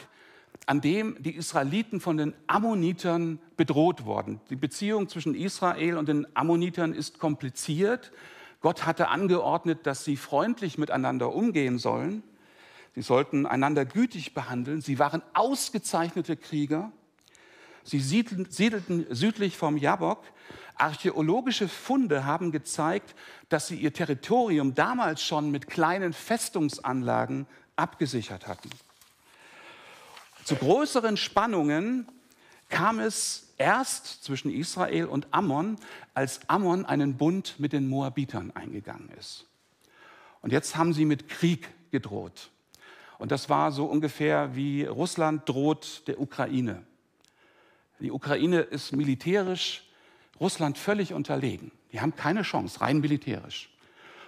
an 0.65 0.79
dem 0.79 1.21
die 1.21 1.35
Israeliten 1.35 1.99
von 1.99 2.15
den 2.15 2.33
Ammonitern 2.47 3.39
bedroht 3.57 4.05
wurden. 4.05 4.39
Die 4.49 4.55
Beziehung 4.55 5.09
zwischen 5.09 5.35
Israel 5.35 5.97
und 5.97 6.07
den 6.07 6.25
Ammonitern 6.35 6.93
ist 6.93 7.19
kompliziert. 7.19 8.13
Gott 8.61 8.85
hatte 8.85 9.09
angeordnet, 9.09 9.85
dass 9.85 10.05
sie 10.05 10.15
freundlich 10.15 10.77
miteinander 10.77 11.35
umgehen 11.35 11.79
sollen. 11.79 12.23
Sie 12.95 13.01
sollten 13.01 13.45
einander 13.45 13.83
gütig 13.83 14.33
behandeln. 14.33 14.81
Sie 14.81 14.99
waren 14.99 15.21
ausgezeichnete 15.33 16.37
Krieger. 16.37 16.93
Sie 17.83 17.99
siedelten 17.99 19.05
südlich 19.09 19.57
vom 19.57 19.75
Jabok. 19.75 20.23
Archäologische 20.75 21.67
Funde 21.67 22.25
haben 22.25 22.51
gezeigt, 22.51 23.15
dass 23.49 23.67
sie 23.67 23.75
ihr 23.75 23.91
Territorium 23.91 24.75
damals 24.75 25.21
schon 25.21 25.51
mit 25.51 25.67
kleinen 25.67 26.13
Festungsanlagen 26.13 27.47
abgesichert 27.81 28.47
hatten. 28.47 28.69
Zu 30.45 30.55
größeren 30.55 31.17
Spannungen 31.17 32.07
kam 32.69 32.99
es 32.99 33.53
erst 33.57 34.23
zwischen 34.23 34.51
Israel 34.51 35.05
und 35.05 35.27
Ammon, 35.31 35.77
als 36.13 36.49
Ammon 36.49 36.85
einen 36.85 37.17
Bund 37.17 37.59
mit 37.59 37.73
den 37.73 37.87
Moabitern 37.87 38.51
eingegangen 38.55 39.09
ist. 39.19 39.45
Und 40.41 40.51
jetzt 40.51 40.75
haben 40.75 40.93
sie 40.93 41.05
mit 41.05 41.27
Krieg 41.27 41.69
gedroht. 41.91 42.49
Und 43.19 43.31
das 43.31 43.49
war 43.49 43.71
so 43.71 43.85
ungefähr 43.85 44.55
wie 44.55 44.83
Russland 44.85 45.47
droht 45.47 46.07
der 46.07 46.19
Ukraine. 46.19 46.83
Die 47.99 48.11
Ukraine 48.11 48.61
ist 48.61 48.93
militärisch 48.93 49.87
Russland 50.39 50.79
völlig 50.79 51.13
unterlegen. 51.13 51.71
Die 51.91 52.01
haben 52.01 52.15
keine 52.15 52.41
Chance, 52.41 52.81
rein 52.81 52.99
militärisch. 52.99 53.70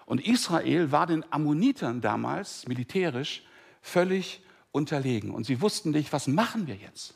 Und 0.05 0.25
Israel 0.25 0.91
war 0.91 1.07
den 1.07 1.23
Ammonitern 1.31 2.01
damals 2.01 2.67
militärisch 2.67 3.43
völlig 3.81 4.41
unterlegen. 4.71 5.31
Und 5.31 5.45
sie 5.45 5.61
wussten 5.61 5.91
nicht, 5.91 6.11
was 6.11 6.27
machen 6.27 6.67
wir 6.67 6.75
jetzt? 6.75 7.15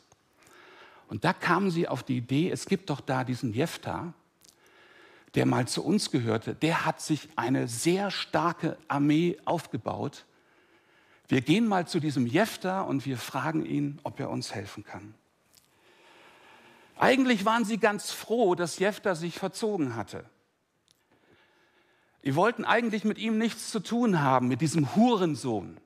Und 1.09 1.23
da 1.23 1.33
kamen 1.33 1.71
sie 1.71 1.87
auf 1.87 2.03
die 2.03 2.17
Idee, 2.17 2.49
es 2.49 2.65
gibt 2.65 2.89
doch 2.89 3.01
da 3.01 3.23
diesen 3.23 3.53
Jephtha, 3.53 4.13
der 5.35 5.45
mal 5.45 5.67
zu 5.67 5.83
uns 5.83 6.11
gehörte, 6.11 6.55
der 6.55 6.85
hat 6.85 7.01
sich 7.01 7.29
eine 7.35 7.67
sehr 7.67 8.11
starke 8.11 8.77
Armee 8.87 9.37
aufgebaut. 9.45 10.25
Wir 11.27 11.41
gehen 11.41 11.67
mal 11.67 11.87
zu 11.87 11.99
diesem 11.99 12.25
Jephtha 12.25 12.81
und 12.81 13.05
wir 13.05 13.17
fragen 13.17 13.65
ihn, 13.65 13.99
ob 14.03 14.19
er 14.19 14.29
uns 14.29 14.55
helfen 14.55 14.83
kann. 14.83 15.13
Eigentlich 16.97 17.45
waren 17.45 17.65
sie 17.65 17.77
ganz 17.77 18.11
froh, 18.11 18.55
dass 18.55 18.79
Jephtha 18.79 19.13
sich 19.13 19.37
verzogen 19.37 19.95
hatte. 19.95 20.25
Die 22.23 22.35
wollten 22.35 22.65
eigentlich 22.65 23.03
mit 23.03 23.17
ihm 23.17 23.37
nichts 23.37 23.71
zu 23.71 23.79
tun 23.79 24.21
haben, 24.21 24.47
mit 24.47 24.61
diesem 24.61 24.95
Hurensohn. 24.95 25.77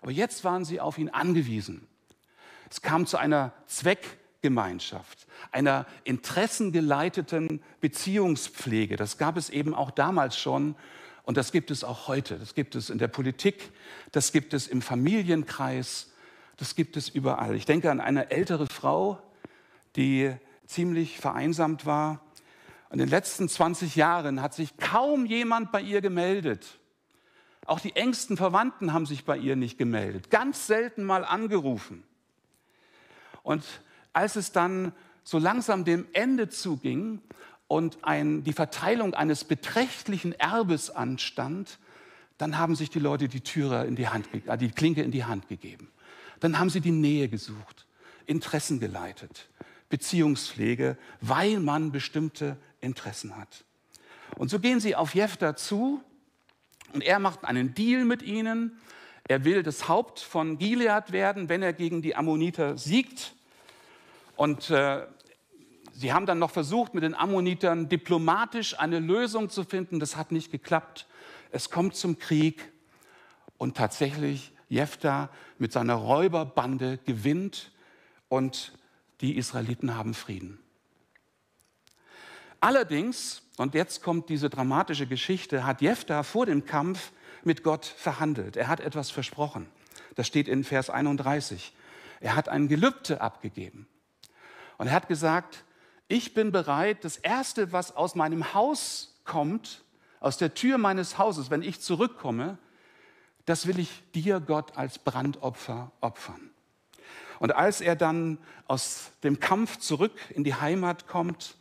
Aber 0.00 0.10
jetzt 0.10 0.44
waren 0.44 0.64
sie 0.64 0.80
auf 0.80 0.98
ihn 0.98 1.08
angewiesen. 1.08 1.86
Es 2.70 2.82
kam 2.82 3.06
zu 3.06 3.16
einer 3.16 3.52
Zweckgemeinschaft, 3.66 5.26
einer 5.52 5.86
interessengeleiteten 6.04 7.62
Beziehungspflege. 7.80 8.96
Das 8.96 9.18
gab 9.18 9.36
es 9.36 9.50
eben 9.50 9.74
auch 9.74 9.90
damals 9.90 10.38
schon 10.38 10.76
und 11.22 11.36
das 11.36 11.52
gibt 11.52 11.70
es 11.70 11.84
auch 11.84 12.08
heute. 12.08 12.38
Das 12.38 12.54
gibt 12.54 12.74
es 12.74 12.90
in 12.90 12.98
der 12.98 13.08
Politik, 13.08 13.70
das 14.12 14.32
gibt 14.32 14.54
es 14.54 14.68
im 14.68 14.82
Familienkreis, 14.82 16.12
das 16.56 16.74
gibt 16.74 16.96
es 16.96 17.08
überall. 17.08 17.54
Ich 17.54 17.66
denke 17.66 17.90
an 17.90 18.00
eine 18.00 18.30
ältere 18.30 18.66
Frau, 18.66 19.18
die 19.96 20.34
ziemlich 20.66 21.18
vereinsamt 21.18 21.86
war. 21.86 22.20
In 22.90 22.98
den 22.98 23.08
letzten 23.08 23.48
20 23.48 23.96
Jahren 23.96 24.40
hat 24.40 24.54
sich 24.54 24.76
kaum 24.76 25.26
jemand 25.26 25.72
bei 25.72 25.80
ihr 25.80 26.00
gemeldet. 26.00 26.78
Auch 27.66 27.80
die 27.80 27.96
engsten 27.96 28.36
Verwandten 28.36 28.92
haben 28.92 29.06
sich 29.06 29.24
bei 29.24 29.36
ihr 29.36 29.56
nicht 29.56 29.76
gemeldet. 29.76 30.30
Ganz 30.30 30.66
selten 30.66 31.02
mal 31.02 31.24
angerufen. 31.24 32.04
Und 33.42 33.64
als 34.12 34.36
es 34.36 34.52
dann 34.52 34.92
so 35.24 35.38
langsam 35.38 35.84
dem 35.84 36.06
Ende 36.12 36.48
zuging 36.48 37.20
und 37.66 37.98
ein, 38.04 38.44
die 38.44 38.52
Verteilung 38.52 39.14
eines 39.14 39.42
beträchtlichen 39.42 40.32
Erbes 40.32 40.90
anstand, 40.90 41.78
dann 42.38 42.58
haben 42.58 42.76
sich 42.76 42.90
die 42.90 43.00
Leute 43.00 43.28
die 43.28 43.40
Türe 43.40 43.84
in 43.84 43.96
die 43.96 44.08
Hand, 44.08 44.28
äh, 44.46 44.56
die 44.56 44.70
Klinke 44.70 45.02
in 45.02 45.10
die 45.10 45.24
Hand 45.24 45.48
gegeben. 45.48 45.90
Dann 46.38 46.58
haben 46.58 46.70
sie 46.70 46.80
die 46.80 46.92
Nähe 46.92 47.28
gesucht, 47.28 47.86
Interessen 48.26 48.78
geleitet. 48.78 49.48
Beziehungspflege, 49.88 50.96
weil 51.20 51.60
man 51.60 51.92
bestimmte 51.92 52.56
Interessen 52.86 53.36
hat. 53.36 53.64
Und 54.36 54.48
so 54.48 54.58
gehen 54.58 54.80
sie 54.80 54.96
auf 54.96 55.14
Jefter 55.14 55.56
zu 55.56 56.00
und 56.92 57.02
er 57.02 57.18
macht 57.18 57.44
einen 57.44 57.74
Deal 57.74 58.04
mit 58.04 58.22
ihnen. 58.22 58.78
Er 59.28 59.44
will 59.44 59.62
das 59.62 59.88
Haupt 59.88 60.20
von 60.20 60.56
Gilead 60.58 61.12
werden, 61.12 61.48
wenn 61.48 61.62
er 61.62 61.72
gegen 61.72 62.00
die 62.00 62.16
Ammoniter 62.16 62.78
siegt. 62.78 63.34
Und 64.36 64.70
äh, 64.70 65.06
sie 65.92 66.12
haben 66.12 66.26
dann 66.26 66.38
noch 66.38 66.50
versucht, 66.50 66.94
mit 66.94 67.02
den 67.02 67.14
Ammonitern 67.14 67.88
diplomatisch 67.88 68.78
eine 68.78 68.98
Lösung 68.98 69.50
zu 69.50 69.64
finden. 69.64 70.00
Das 70.00 70.16
hat 70.16 70.32
nicht 70.32 70.52
geklappt. 70.52 71.06
Es 71.50 71.70
kommt 71.70 71.96
zum 71.96 72.18
Krieg 72.18 72.70
und 73.58 73.76
tatsächlich 73.76 74.52
Jephthah 74.68 75.30
mit 75.58 75.72
seiner 75.72 75.94
Räuberbande 75.94 76.98
gewinnt 77.04 77.72
und 78.28 78.72
die 79.20 79.36
Israeliten 79.36 79.96
haben 79.96 80.14
Frieden. 80.14 80.58
Allerdings, 82.66 83.42
und 83.58 83.74
jetzt 83.74 84.02
kommt 84.02 84.28
diese 84.28 84.50
dramatische 84.50 85.06
Geschichte, 85.06 85.64
hat 85.64 85.82
Jephthah 85.82 86.24
vor 86.24 86.46
dem 86.46 86.64
Kampf 86.64 87.12
mit 87.44 87.62
Gott 87.62 87.86
verhandelt. 87.86 88.56
Er 88.56 88.66
hat 88.66 88.80
etwas 88.80 89.12
versprochen. 89.12 89.68
Das 90.16 90.26
steht 90.26 90.48
in 90.48 90.64
Vers 90.64 90.90
31. 90.90 91.72
Er 92.18 92.34
hat 92.34 92.48
ein 92.48 92.66
Gelübde 92.66 93.20
abgegeben. 93.20 93.86
Und 94.78 94.88
er 94.88 94.94
hat 94.94 95.06
gesagt, 95.06 95.62
ich 96.08 96.34
bin 96.34 96.50
bereit, 96.50 97.04
das 97.04 97.18
Erste, 97.18 97.70
was 97.70 97.94
aus 97.94 98.16
meinem 98.16 98.52
Haus 98.52 99.14
kommt, 99.24 99.84
aus 100.18 100.36
der 100.36 100.52
Tür 100.54 100.76
meines 100.76 101.18
Hauses, 101.18 101.52
wenn 101.52 101.62
ich 101.62 101.80
zurückkomme, 101.80 102.58
das 103.44 103.68
will 103.68 103.78
ich 103.78 104.02
dir, 104.12 104.40
Gott, 104.40 104.76
als 104.76 104.98
Brandopfer 104.98 105.92
opfern. 106.00 106.50
Und 107.38 107.54
als 107.54 107.80
er 107.80 107.94
dann 107.94 108.38
aus 108.66 109.12
dem 109.22 109.38
Kampf 109.38 109.76
zurück 109.76 110.18
in 110.30 110.42
die 110.42 110.56
Heimat 110.56 111.06
kommt, 111.06 111.54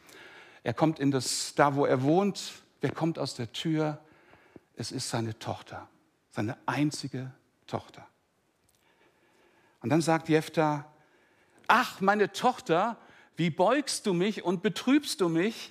er 0.66 0.74
kommt 0.74 0.98
in 0.98 1.12
das, 1.12 1.54
da 1.54 1.76
wo 1.76 1.86
er 1.86 2.02
wohnt, 2.02 2.54
wer 2.82 2.92
kommt 2.92 3.20
aus 3.20 3.36
der 3.36 3.52
Tür? 3.52 4.00
Es 4.76 4.92
ist 4.92 5.12
seine 5.12 5.38
Tochter, 5.38 5.88
seine 6.32 6.58
einzige 6.66 7.32
Tochter. 7.68 8.08
Und 9.82 9.92
dann 9.92 10.02
sagt 10.02 10.28
Jephthah, 10.28 10.92
ach, 11.68 12.02
meine 12.02 12.32
Tochter, 12.32 12.98
wie 13.36 13.52
beugst 13.52 14.08
du 14.08 14.16
mich 14.16 14.44
und 14.44 14.64
betrübst 14.64 15.22
du 15.22 15.30
mich? 15.30 15.70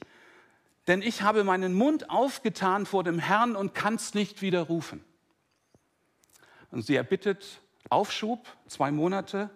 Denn 0.87 1.03
ich 1.03 1.23
habe 1.23 1.43
meinen 1.43 1.75
Mund 1.75 2.09
aufgetan 2.09 2.87
vor 2.87 3.03
dem 3.03 3.19
Herrn 3.19 3.57
und 3.57 3.75
kann 3.75 3.97
es 3.97 4.15
nicht 4.15 4.43
widerrufen. 4.43 5.05
Und 6.71 6.87
sie 6.87 6.95
erbittet 6.95 7.61
Aufschub, 7.91 8.47
zwei 8.69 8.93
Monate, 8.93 9.51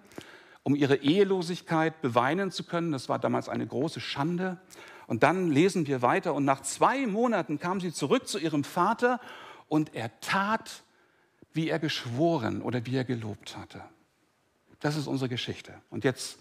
um 0.64 0.74
ihre 0.74 0.96
Ehelosigkeit 0.96 2.00
beweinen 2.02 2.50
zu 2.50 2.64
können. 2.64 2.90
Das 2.90 3.08
war 3.08 3.20
damals 3.20 3.48
eine 3.48 3.68
große 3.68 4.00
Schande. 4.00 4.58
Und 5.08 5.22
dann 5.22 5.50
lesen 5.50 5.86
wir 5.86 6.02
weiter. 6.02 6.34
Und 6.34 6.44
nach 6.44 6.62
zwei 6.62 7.06
Monaten 7.06 7.58
kam 7.58 7.80
sie 7.80 7.92
zurück 7.92 8.28
zu 8.28 8.38
ihrem 8.38 8.62
Vater 8.62 9.20
und 9.66 9.94
er 9.94 10.20
tat, 10.20 10.84
wie 11.54 11.70
er 11.70 11.78
geschworen 11.78 12.62
oder 12.62 12.84
wie 12.86 12.94
er 12.94 13.04
gelobt 13.04 13.56
hatte. 13.56 13.82
Das 14.80 14.96
ist 14.96 15.06
unsere 15.06 15.30
Geschichte. 15.30 15.72
Und 15.90 16.04
jetzt 16.04 16.38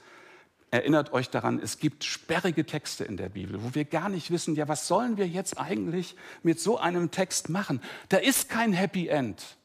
erinnert 0.70 1.14
euch 1.14 1.30
daran, 1.30 1.60
es 1.60 1.80
gibt 1.80 2.04
sperrige 2.04 2.66
Texte 2.66 3.06
in 3.06 3.16
der 3.16 3.30
Bibel, 3.30 3.64
wo 3.64 3.74
wir 3.74 3.86
gar 3.86 4.10
nicht 4.10 4.32
wissen, 4.32 4.54
ja, 4.54 4.68
was 4.68 4.86
sollen 4.86 5.16
wir 5.16 5.28
jetzt 5.28 5.58
eigentlich 5.58 6.18
mit 6.44 6.60
so 6.60 6.78
einem 6.78 7.10
Text 7.10 7.50
machen? 7.50 7.82
Da 8.10 8.18
ist 8.18 8.50
kein 8.50 8.74
Happy 8.74 9.08
End. 9.08 9.58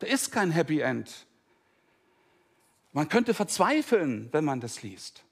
Da 0.00 0.08
ist 0.08 0.32
kein 0.32 0.50
Happy 0.50 0.80
End. 0.80 1.26
Man 2.92 3.08
könnte 3.08 3.32
verzweifeln, 3.32 4.28
wenn 4.32 4.44
man 4.44 4.60
das 4.60 4.82
liest. 4.82 5.22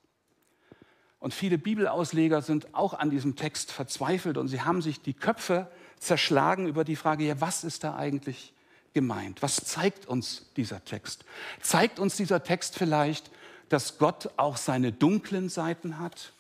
Und 1.21 1.35
viele 1.35 1.59
Bibelausleger 1.59 2.41
sind 2.41 2.75
auch 2.75 2.95
an 2.95 3.11
diesem 3.11 3.37
Text 3.37 3.71
verzweifelt 3.71 4.39
und 4.39 4.49
sie 4.49 4.63
haben 4.63 4.81
sich 4.81 5.03
die 5.03 5.15
Köpfe 5.15 5.71
zerschlagen 5.99 6.67
über 6.67 6.83
die 6.83 6.97
Frage, 6.97 7.25
ja, 7.25 7.41
was 7.41 7.63
ist 7.63 7.85
da 7.85 7.95
eigentlich 7.95 8.55
gemeint? 8.95 9.43
Was 9.43 9.57
zeigt 9.57 10.07
uns 10.07 10.47
dieser 10.57 10.83
Text? 10.85 11.25
Zeigt 11.61 11.99
uns 11.99 12.17
dieser 12.17 12.43
Text 12.43 12.77
vielleicht, 12.77 13.31
dass 13.69 13.99
Gott 13.99 14.31
auch 14.39 14.57
seine 14.57 14.93
dunklen 14.93 15.51
Seiten 15.51 15.99
hat? 15.99 16.33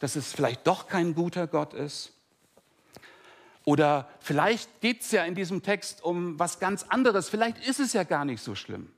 Dass 0.00 0.16
es 0.16 0.32
vielleicht 0.32 0.66
doch 0.66 0.88
kein 0.88 1.14
guter 1.14 1.46
Gott 1.46 1.74
ist? 1.74 2.12
Oder 3.64 4.08
vielleicht 4.20 4.80
geht 4.80 5.02
es 5.02 5.10
ja 5.10 5.24
in 5.24 5.34
diesem 5.34 5.62
Text 5.62 6.02
um 6.02 6.38
was 6.38 6.58
ganz 6.58 6.84
anderes. 6.84 7.28
Vielleicht 7.28 7.58
ist 7.66 7.78
es 7.78 7.92
ja 7.92 8.04
gar 8.04 8.24
nicht 8.24 8.42
so 8.42 8.54
schlimm. 8.54 8.90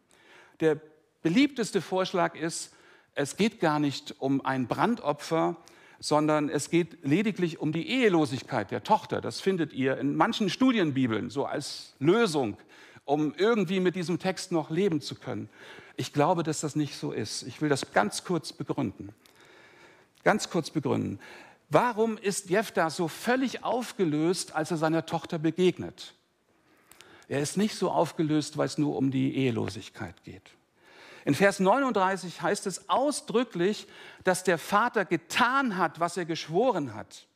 Der 0.61 0.81
beliebteste 1.23 1.83
Vorschlag 1.83 2.37
ist, 2.37 2.73
es 3.15 3.37
geht 3.37 3.61
gar 3.61 3.79
nicht 3.79 4.15
um 4.19 4.45
ein 4.45 4.67
Brandopfer, 4.67 5.57
sondern 5.99 6.49
es 6.49 6.71
geht 6.71 7.05
lediglich 7.05 7.61
um 7.61 7.73
die 7.73 7.89
Ehelosigkeit 7.89 8.71
der 8.71 8.83
Tochter. 8.83 9.21
Das 9.21 9.41
findet 9.41 9.73
ihr 9.73 9.99
in 9.99 10.17
manchen 10.17 10.51
Studienbibeln 10.51 11.31
so 11.31 11.45
als 11.45 11.95
Lösung, 12.01 12.57
um 13.05 13.35
irgendwie 13.37 13.81
mit 13.81 13.95
diesem 13.95 14.19
Text 14.19 14.51
noch 14.51 14.71
leben 14.71 15.01
zu 15.01 15.15
können. 15.15 15.49
Ich 15.97 16.13
glaube, 16.13 16.43
dass 16.43 16.61
das 16.61 16.75
nicht 16.75 16.97
so 16.97 17.13
ist. 17.13 17.43
Ich 17.43 17.61
will 17.61 17.69
das 17.69 17.93
ganz 17.93 18.25
kurz 18.25 18.53
begründen. 18.53 19.11
Ganz 20.25 20.51
kurz 20.51 20.71
begründen. 20.71 21.21
Warum 21.69 22.19
ist 22.19 22.51
Jephthah 22.51 22.91
so 22.91 23.09
völlig 23.09 23.65
aufgelöst, 23.65 24.55
als 24.55 24.71
er 24.71 24.77
seiner 24.77 25.07
Tochter 25.07 25.39
begegnet? 25.39 26.15
Er 27.29 27.41
ist 27.41 27.57
nicht 27.57 27.77
so 27.77 27.91
aufgelöst, 27.91 28.57
weil 28.57 28.67
es 28.67 28.79
nur 28.79 28.97
um 28.97 29.11
die 29.11 29.37
Ehelosigkeit 29.37 30.23
geht. 30.25 30.51
In 31.25 31.35
Vers 31.35 31.61
39 31.61 32.43
heißt 32.43 32.67
es 32.67 32.89
ausdrücklich, 32.89 33.87
dass 34.25 34.45
der 34.45 34.59
Vater 34.59 35.05
getan 35.05 35.77
hat, 35.77 36.01
was 36.01 36.17
er 36.17 36.25
geschworen 36.25 36.95
hat. 36.95 37.27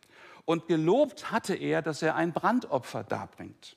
Und 0.45 0.67
gelobt 0.67 1.31
hatte 1.31 1.55
er, 1.55 1.83
dass 1.83 2.03
er 2.03 2.15
ein 2.15 2.33
Brandopfer 2.33 3.05
darbringt. 3.05 3.77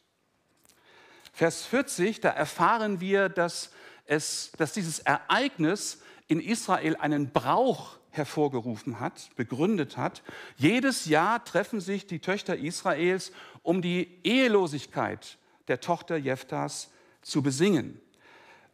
Vers 1.34 1.63
40, 1.65 2.22
da 2.22 2.30
erfahren 2.30 3.00
wir, 3.00 3.30
dass, 3.30 3.72
es, 4.06 4.52
dass 4.58 4.74
dieses 4.74 5.00
Ereignis 5.00 6.02
in 6.28 6.39
Israel 6.39 6.95
einen 6.98 7.32
Brauch 7.32 7.98
hervorgerufen 8.12 9.00
hat, 9.00 9.30
begründet 9.36 9.98
hat. 9.98 10.24
Jedes 10.58 11.06
Jahr 11.06 11.43
treffen 11.43 11.80
sich 11.80 12.08
die 12.08 12.19
Töchter 12.19 12.58
Israels, 12.58 13.32
um 13.63 13.82
die 13.82 14.19
Ehelosigkeit 14.24 15.38
der 15.67 15.80
Tochter 15.80 16.17
Jephthas 16.17 16.91
zu 17.22 17.41
besingen. 17.41 18.02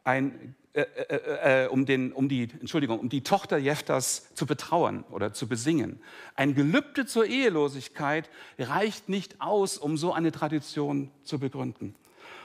Ein 0.06 0.56
äh, 0.76 0.82
äh, 0.82 1.64
äh, 1.64 1.68
um, 1.70 1.86
den, 1.86 2.12
um, 2.12 2.28
die, 2.28 2.50
Entschuldigung, 2.60 3.00
um 3.00 3.08
die 3.08 3.24
Tochter 3.24 3.58
Jeftas 3.58 4.34
zu 4.34 4.46
betrauern 4.46 5.06
oder 5.10 5.32
zu 5.32 5.48
besingen. 5.48 6.02
Ein 6.36 6.54
Gelübde 6.54 7.06
zur 7.06 7.26
Ehelosigkeit 7.26 8.30
reicht 8.60 9.08
nicht 9.08 9.40
aus, 9.40 9.78
um 9.78 9.96
so 9.96 10.12
eine 10.12 10.34
Tradition 10.34 11.12
zu 11.24 11.40
begründen. 11.40 11.96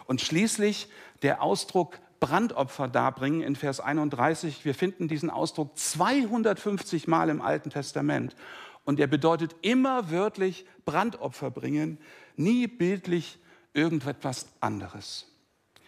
Und 0.07 0.21
schließlich 0.21 0.89
der 1.23 1.43
Ausdruck 1.43 1.99
Brandopfer 2.21 2.87
darbringen 2.87 3.41
in 3.41 3.57
Vers 3.57 3.81
31. 3.81 4.65
Wir 4.65 4.77
finden 4.77 5.09
diesen 5.09 5.29
Ausdruck 5.29 5.77
250 5.77 7.09
Mal 7.09 7.31
im 7.31 7.43
Alten 7.43 7.71
Testament. 7.71 8.37
Und 8.85 9.01
er 9.01 9.09
bedeutet 9.09 9.57
immer 9.63 10.13
wörtlich 10.13 10.67
Brandopfer 10.85 11.51
bringen, 11.51 11.99
nie 12.37 12.69
bildlich 12.69 13.41
irgendetwas 13.75 14.47
anderes. 14.61 15.30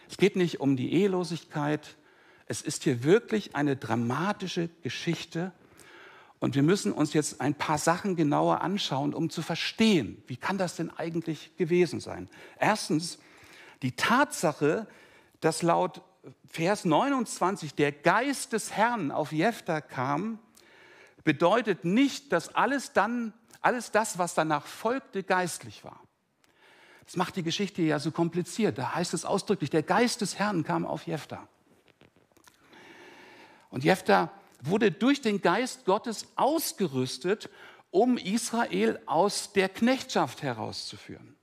Es 0.09 0.17
geht 0.17 0.35
nicht 0.35 0.59
um 0.59 0.75
die 0.75 0.93
Ehelosigkeit, 0.93 1.97
es 2.45 2.61
ist 2.61 2.83
hier 2.83 3.03
wirklich 3.03 3.55
eine 3.55 3.75
dramatische 3.75 4.69
Geschichte 4.81 5.53
und 6.39 6.55
wir 6.55 6.63
müssen 6.63 6.91
uns 6.91 7.13
jetzt 7.13 7.39
ein 7.39 7.55
paar 7.55 7.77
Sachen 7.77 8.17
genauer 8.17 8.61
anschauen, 8.61 9.13
um 9.13 9.29
zu 9.29 9.41
verstehen, 9.41 10.21
wie 10.27 10.35
kann 10.35 10.57
das 10.57 10.75
denn 10.75 10.89
eigentlich 10.89 11.55
gewesen 11.55 12.01
sein. 12.01 12.29
Erstens, 12.59 13.17
die 13.81 13.95
Tatsache, 13.95 14.85
dass 15.39 15.61
laut 15.61 16.01
Vers 16.49 16.83
29 16.83 17.75
der 17.75 17.91
Geist 17.91 18.53
des 18.53 18.73
Herrn 18.73 19.11
auf 19.11 19.31
Jephthah 19.31 19.81
kam, 19.81 20.39
bedeutet 21.23 21.85
nicht, 21.85 22.31
dass 22.33 22.53
alles 22.53 22.91
dann, 22.91 23.33
alles 23.61 23.91
das, 23.91 24.17
was 24.17 24.33
danach 24.33 24.65
folgte, 24.65 25.23
geistlich 25.23 25.83
war. 25.85 26.01
Das 27.05 27.15
macht 27.15 27.35
die 27.35 27.43
Geschichte 27.43 27.81
ja 27.81 27.99
so 27.99 28.11
kompliziert. 28.11 28.77
Da 28.77 28.95
heißt 28.95 29.13
es 29.13 29.25
ausdrücklich, 29.25 29.69
der 29.69 29.83
Geist 29.83 30.21
des 30.21 30.39
Herrn 30.39 30.63
kam 30.63 30.85
auf 30.85 31.05
Jephthah. 31.05 31.47
Und 33.69 33.83
Jephthah 33.83 34.31
wurde 34.61 34.91
durch 34.91 35.21
den 35.21 35.41
Geist 35.41 35.85
Gottes 35.85 36.27
ausgerüstet, 36.35 37.49
um 37.91 38.17
Israel 38.17 38.99
aus 39.05 39.51
der 39.53 39.69
Knechtschaft 39.69 40.41
herauszuführen. 40.41 41.35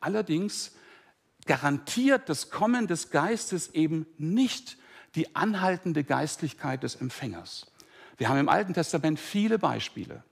Allerdings 0.00 0.72
garantiert 1.46 2.28
das 2.28 2.50
Kommen 2.50 2.86
des 2.86 3.10
Geistes 3.10 3.70
eben 3.70 4.06
nicht 4.18 4.76
die 5.14 5.34
anhaltende 5.34 6.04
Geistlichkeit 6.04 6.82
des 6.82 6.96
Empfängers. 6.96 7.66
Wir 8.16 8.28
haben 8.28 8.38
im 8.38 8.48
Alten 8.48 8.74
Testament 8.74 9.18
viele 9.18 9.58
Beispiele. 9.58 10.22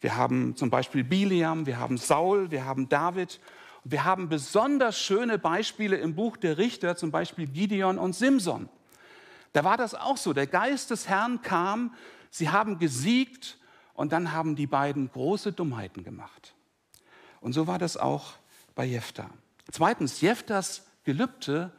Wir 0.00 0.16
haben 0.16 0.54
zum 0.56 0.70
Beispiel 0.70 1.04
Biliam, 1.04 1.66
wir 1.66 1.78
haben 1.78 1.98
Saul, 1.98 2.50
wir 2.50 2.64
haben 2.64 2.88
David. 2.88 3.40
Wir 3.84 4.04
haben 4.04 4.28
besonders 4.28 4.98
schöne 4.98 5.38
Beispiele 5.38 5.96
im 5.96 6.14
Buch 6.14 6.36
der 6.36 6.58
Richter, 6.58 6.96
zum 6.96 7.10
Beispiel 7.10 7.46
Gideon 7.46 7.98
und 7.98 8.14
Simson. 8.14 8.68
Da 9.52 9.64
war 9.64 9.76
das 9.76 9.94
auch 9.94 10.16
so. 10.16 10.32
Der 10.32 10.46
Geist 10.46 10.90
des 10.90 11.08
Herrn 11.08 11.42
kam, 11.42 11.94
sie 12.30 12.50
haben 12.50 12.78
gesiegt 12.78 13.58
und 13.94 14.12
dann 14.12 14.32
haben 14.32 14.56
die 14.56 14.66
beiden 14.66 15.10
große 15.10 15.52
Dummheiten 15.52 16.04
gemacht. 16.04 16.54
Und 17.40 17.52
so 17.52 17.66
war 17.66 17.78
das 17.78 17.96
auch 17.96 18.34
bei 18.74 18.84
Jephthah. 18.84 19.30
Zweitens, 19.70 20.20
Jephthas 20.20 20.86
Gelübde, 21.04 21.72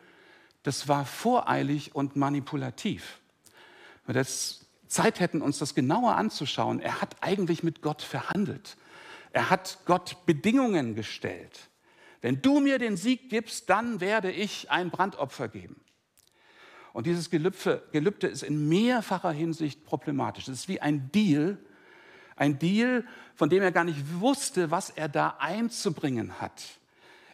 das 0.64 0.88
war 0.88 1.06
voreilig 1.06 1.96
und 1.96 2.16
manipulativ. 2.16 3.20
Wenn 4.06 4.16
wir 4.16 4.22
jetzt 4.22 4.66
Zeit 4.90 5.20
hätten, 5.20 5.42
uns 5.42 5.60
das 5.60 5.76
genauer 5.76 6.16
anzuschauen, 6.16 6.80
er 6.82 7.00
hat 7.02 7.16
eigentlich 7.22 7.64
mit 7.64 7.82
Gott 7.82 8.02
verhandelt. 8.02 8.76
Er 9.32 9.50
hat 9.50 9.78
Gott 9.86 10.26
Bedingungen 10.26 10.96
gestellt. 10.96 11.70
Wenn 12.22 12.42
du 12.42 12.60
mir 12.60 12.80
den 12.80 12.98
Sieg 12.98 13.30
gibst, 13.30 13.70
dann 13.70 14.02
werde 14.02 14.32
ich 14.32 14.70
ein 14.72 14.90
Brandopfer 14.90 15.48
geben. 15.48 15.80
Und 16.92 17.06
dieses 17.06 17.30
Gelübde, 17.30 17.84
Gelübde 17.92 18.28
ist 18.28 18.44
in 18.44 18.68
mehrfacher 18.68 19.32
Hinsicht 19.32 19.86
problematisch. 19.86 20.48
Es 20.48 20.62
ist 20.62 20.68
wie 20.68 20.82
ein 20.82 21.12
Deal, 21.12 21.60
ein 22.36 22.58
Deal, 22.58 23.06
von 23.36 23.50
dem 23.50 23.62
er 23.62 23.72
gar 23.72 23.84
nicht 23.84 24.20
wusste, 24.20 24.72
was 24.72 24.90
er 24.90 25.08
da 25.08 25.38
einzubringen 25.40 26.42
hat. 26.42 26.64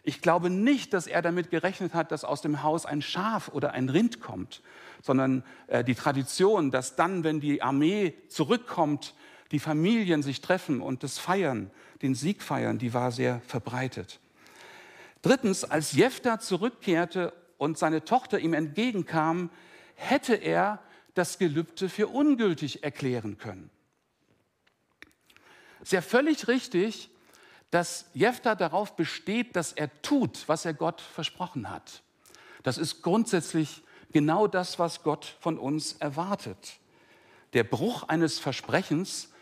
Ich 0.02 0.20
glaube 0.20 0.50
nicht, 0.50 0.92
dass 0.92 1.06
er 1.06 1.22
damit 1.22 1.50
gerechnet 1.50 1.94
hat, 1.94 2.12
dass 2.12 2.22
aus 2.22 2.42
dem 2.42 2.62
Haus 2.62 2.86
ein 2.86 3.02
Schaf 3.02 3.48
oder 3.48 3.72
ein 3.72 3.88
Rind 3.88 4.20
kommt, 4.20 4.62
sondern 5.06 5.44
äh, 5.68 5.84
die 5.84 5.94
Tradition, 5.94 6.72
dass 6.72 6.96
dann, 6.96 7.22
wenn 7.22 7.38
die 7.38 7.62
Armee 7.62 8.14
zurückkommt, 8.28 9.14
die 9.52 9.60
Familien 9.60 10.24
sich 10.24 10.40
treffen 10.40 10.80
und 10.80 11.04
das 11.04 11.18
feiern, 11.18 11.70
den 12.02 12.16
Sieg 12.16 12.42
feiern, 12.42 12.78
die 12.78 12.92
war 12.92 13.12
sehr 13.12 13.40
verbreitet. 13.46 14.18
Drittens, 15.22 15.62
als 15.62 15.92
Jephtha 15.92 16.40
zurückkehrte 16.40 17.32
und 17.56 17.78
seine 17.78 18.04
Tochter 18.04 18.40
ihm 18.40 18.52
entgegenkam, 18.52 19.50
hätte 19.94 20.34
er 20.34 20.80
das 21.14 21.38
Gelübde 21.38 21.88
für 21.88 22.08
ungültig 22.08 22.82
erklären 22.82 23.38
können. 23.38 23.70
Es 25.76 25.88
ist 25.88 25.92
ja 25.92 26.02
völlig 26.02 26.48
richtig, 26.48 27.10
dass 27.70 28.06
Jephtha 28.12 28.56
darauf 28.56 28.96
besteht, 28.96 29.54
dass 29.54 29.72
er 29.72 30.02
tut, 30.02 30.48
was 30.48 30.64
er 30.64 30.74
Gott 30.74 31.00
versprochen 31.00 31.70
hat. 31.70 32.02
Das 32.64 32.76
ist 32.76 33.02
grundsätzlich 33.02 33.84
genau 34.12 34.46
das, 34.46 34.78
was 34.78 35.02
Gott 35.02 35.36
von 35.40 35.58
uns 35.58 35.94
erwartet. 35.94 36.78
Der 37.52 37.64
Bruch 37.64 38.04
eines 38.04 38.38
Versprechens 38.38 39.32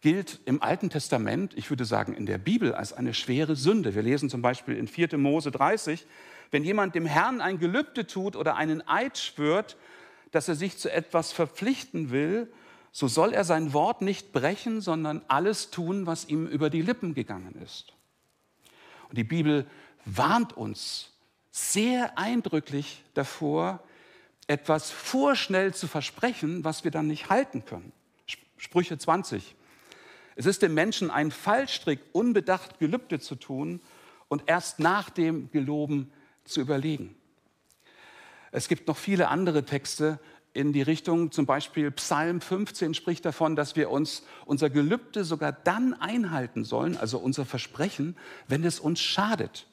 gilt 0.00 0.40
im 0.44 0.62
Alten 0.62 0.90
Testament, 0.90 1.54
ich 1.56 1.70
würde 1.70 1.84
sagen 1.84 2.14
in 2.14 2.26
der 2.26 2.38
Bibel, 2.38 2.74
als 2.74 2.92
eine 2.92 3.14
schwere 3.14 3.56
Sünde. 3.56 3.94
Wir 3.94 4.02
lesen 4.02 4.28
zum 4.28 4.42
Beispiel 4.42 4.76
in 4.76 4.86
4. 4.86 5.16
Mose 5.16 5.50
30, 5.50 6.06
wenn 6.50 6.62
jemand 6.62 6.94
dem 6.94 7.06
Herrn 7.06 7.40
ein 7.40 7.58
Gelübde 7.58 8.06
tut 8.06 8.36
oder 8.36 8.56
einen 8.56 8.86
Eid 8.86 9.16
schwört, 9.16 9.76
dass 10.30 10.48
er 10.48 10.56
sich 10.56 10.76
zu 10.76 10.92
etwas 10.92 11.32
verpflichten 11.32 12.10
will, 12.10 12.52
so 12.92 13.08
soll 13.08 13.32
er 13.32 13.44
sein 13.44 13.72
Wort 13.72 14.02
nicht 14.02 14.32
brechen, 14.32 14.80
sondern 14.80 15.22
alles 15.26 15.70
tun, 15.70 16.06
was 16.06 16.28
ihm 16.28 16.46
über 16.46 16.70
die 16.70 16.82
Lippen 16.82 17.14
gegangen 17.14 17.54
ist. 17.64 17.92
Und 19.08 19.16
die 19.16 19.24
Bibel 19.24 19.66
warnt 20.04 20.56
uns 20.56 21.12
sehr 21.50 22.18
eindrücklich 22.18 23.02
davor, 23.14 23.82
etwas 24.46 24.90
vorschnell 24.90 25.74
zu 25.74 25.86
versprechen, 25.86 26.64
was 26.64 26.84
wir 26.84 26.90
dann 26.90 27.06
nicht 27.06 27.30
halten 27.30 27.64
können. 27.64 27.92
Sprüche 28.56 28.98
20. 28.98 29.54
Es 30.36 30.46
ist 30.46 30.62
dem 30.62 30.74
Menschen 30.74 31.10
ein 31.10 31.30
Fallstrick, 31.30 32.00
unbedacht 32.12 32.78
Gelübde 32.78 33.20
zu 33.20 33.36
tun 33.36 33.80
und 34.28 34.44
erst 34.46 34.80
nach 34.80 35.10
dem 35.10 35.50
Geloben 35.50 36.12
zu 36.44 36.60
überlegen. 36.60 37.14
Es 38.50 38.68
gibt 38.68 38.88
noch 38.88 38.96
viele 38.96 39.28
andere 39.28 39.64
Texte 39.64 40.18
in 40.52 40.72
die 40.72 40.82
Richtung, 40.82 41.32
zum 41.32 41.46
Beispiel 41.46 41.90
Psalm 41.90 42.40
15 42.40 42.94
spricht 42.94 43.24
davon, 43.24 43.56
dass 43.56 43.74
wir 43.74 43.90
uns 43.90 44.22
unser 44.46 44.70
Gelübde 44.70 45.24
sogar 45.24 45.50
dann 45.50 45.94
einhalten 45.94 46.64
sollen, 46.64 46.96
also 46.96 47.18
unser 47.18 47.44
Versprechen, 47.44 48.16
wenn 48.46 48.64
es 48.64 48.78
uns 48.78 49.00
schadet. 49.00 49.66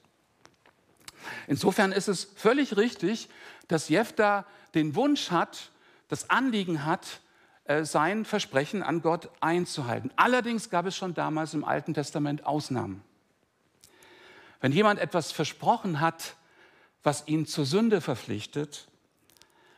Insofern 1.47 1.91
ist 1.91 2.07
es 2.07 2.27
völlig 2.36 2.77
richtig, 2.77 3.29
dass 3.67 3.89
Jephtha 3.89 4.45
den 4.73 4.95
Wunsch 4.95 5.31
hat, 5.31 5.71
das 6.07 6.29
Anliegen 6.29 6.86
hat, 6.86 7.21
äh, 7.65 7.86
sein 7.86 8.25
Versprechen 8.25 8.84
an 8.84 9.01
Gott 9.01 9.29
einzuhalten. 9.39 10.12
Allerdings 10.15 10.69
gab 10.69 10.86
es 10.86 10.95
schon 10.95 11.13
damals 11.13 11.53
im 11.53 11.63
Alten 11.63 11.93
Testament 11.93 12.45
Ausnahmen. 12.45 13.03
Wenn 14.60 14.71
jemand 14.71 14.99
etwas 14.99 15.31
versprochen 15.31 15.99
hat, 15.99 16.36
was 17.03 17.27
ihn 17.27 17.45
zur 17.45 17.65
Sünde 17.65 18.01
verpflichtet, 18.01 18.88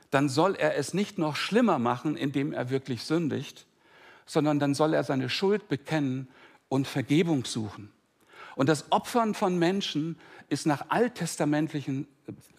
dann 0.10 0.29
soll 0.29 0.56
er 0.56 0.75
es 0.75 0.93
nicht 0.93 1.17
noch 1.17 1.36
schlimmer 1.36 1.79
machen, 1.79 2.17
indem 2.17 2.53
er 2.53 2.69
wirklich 2.69 3.03
sündigt, 3.03 3.65
sondern 4.25 4.60
dann 4.60 4.75
soll 4.75 4.93
er 4.93 5.03
seine 5.03 5.29
Schuld 5.29 5.67
bekennen 5.67 6.27
und 6.69 6.88
Vergebung 6.88 7.45
suchen. 7.45 7.91
Und 8.55 8.69
das 8.69 8.91
Opfern 8.91 9.33
von 9.33 9.57
Menschen 9.57 10.17
ist 10.49 10.65
nach, 10.65 10.89
alttestamentlichen, 10.89 12.07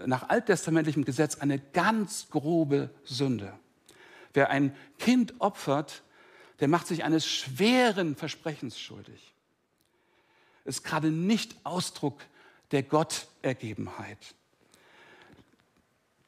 nach 0.04 0.28
alttestamentlichem 0.28 1.04
Gesetz 1.04 1.36
eine 1.36 1.58
ganz 1.58 2.28
grobe 2.30 2.90
Sünde. 3.04 3.52
Wer 4.32 4.50
ein 4.50 4.74
Kind 4.98 5.34
opfert, 5.40 6.02
der 6.60 6.68
macht 6.68 6.86
sich 6.86 7.04
eines 7.04 7.26
schweren 7.26 8.16
Versprechens 8.16 8.78
schuldig. 8.78 9.34
Ist 10.64 10.82
gerade 10.82 11.10
nicht 11.10 11.56
Ausdruck 11.64 12.20
der 12.70 12.82
Gottergebenheit. 12.82 14.34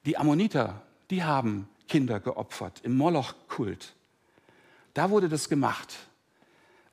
Die 0.05 0.17
Ammoniter, 0.17 0.83
die 1.11 1.25
haben 1.25 1.69
Kinder 1.89 2.21
geopfert 2.21 2.81
im 2.85 2.97
Moloch-Kult. 2.97 3.95
Da 4.95 5.11
wurde 5.11 5.29
das 5.29 5.49
gemacht. 5.49 5.95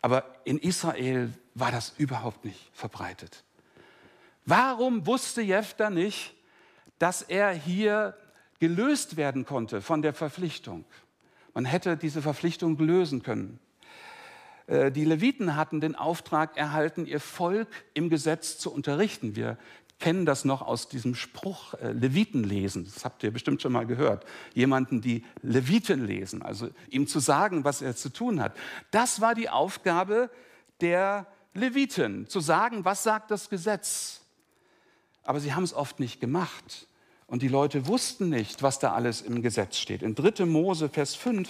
Aber 0.01 0.25
in 0.45 0.57
Israel 0.57 1.31
war 1.56 1.72
das 1.72 1.94
überhaupt 1.98 2.46
nicht 2.46 2.70
verbreitet. 2.74 3.44
Warum 4.46 5.06
wusste 5.06 5.42
Jephtha 5.42 5.89
nicht, 5.89 6.34
dass 7.00 7.22
er 7.22 7.52
hier 7.52 8.18
gelöst 8.60 9.18
werden 9.18 9.46
konnte 9.46 9.82
von 9.82 10.02
der 10.02 10.13
Verpflichtung? 10.13 10.86
Man 11.54 11.66
hätte 11.66 11.98
diese 11.98 12.22
Verpflichtung 12.22 12.78
lösen 12.78 13.24
können. 13.24 13.60
Äh, 14.68 14.92
die 14.92 15.06
Leviten 15.06 15.56
hatten 15.56 15.82
den 15.82 15.96
Auftrag 15.96 16.58
erhalten, 16.58 17.06
ihr 17.06 17.20
Volk 17.20 17.68
im 17.94 18.10
Gesetz 18.10 18.58
zu 18.58 18.74
unterrichten. 18.74 19.36
Wir 19.36 19.58
kennen 20.00 20.26
das 20.26 20.44
noch 20.44 20.62
aus 20.62 20.89
diesem 20.89 21.16
Spruch 21.16 21.76
äh, 21.76 21.92
Leviten 21.92 22.44
lesen. 22.44 22.86
Das 22.86 23.06
habt 23.06 23.24
ihr 23.24 23.32
bestimmt 23.32 23.62
schon 23.62 23.72
mal 23.72 23.86
gehört. 23.86 24.26
Jemanden, 24.54 25.00
die 25.00 25.24
Leviten 25.42 26.06
lesen, 26.06 26.42
also 26.42 26.70
ihm 26.89 27.08
zu 27.08 27.20
sagen, 27.20 27.63
was 27.63 27.82
er 27.82 27.96
zu 27.96 28.10
tun 28.10 28.42
hat. 28.42 28.54
Das 28.92 29.22
war 29.22 29.36
die 29.36 29.50
Aufgabe 29.50 30.30
der 30.82 31.28
Leviten, 31.54 32.28
zu 32.28 32.39
sagen, 32.39 32.86
was 32.86 33.04
sagt 33.04 33.32
das 33.32 33.50
Gesetz. 33.50 34.22
Aber 35.24 35.39
sie 35.39 35.54
haben 35.54 35.63
es 35.63 35.74
oft 35.74 36.00
nicht 36.00 36.20
gemacht. 36.20 36.88
Und 37.28 37.42
die 37.42 37.48
Leute 37.48 37.88
wussten 37.88 38.30
nicht, 38.30 38.62
was 38.62 38.80
da 38.80 38.94
alles 38.94 39.22
im 39.22 39.42
Gesetz 39.42 39.78
steht. 39.78 40.04
In 40.04 40.16
3. 40.16 40.46
Mose, 40.46 40.89
Vers 40.89 41.16
5 41.16 41.50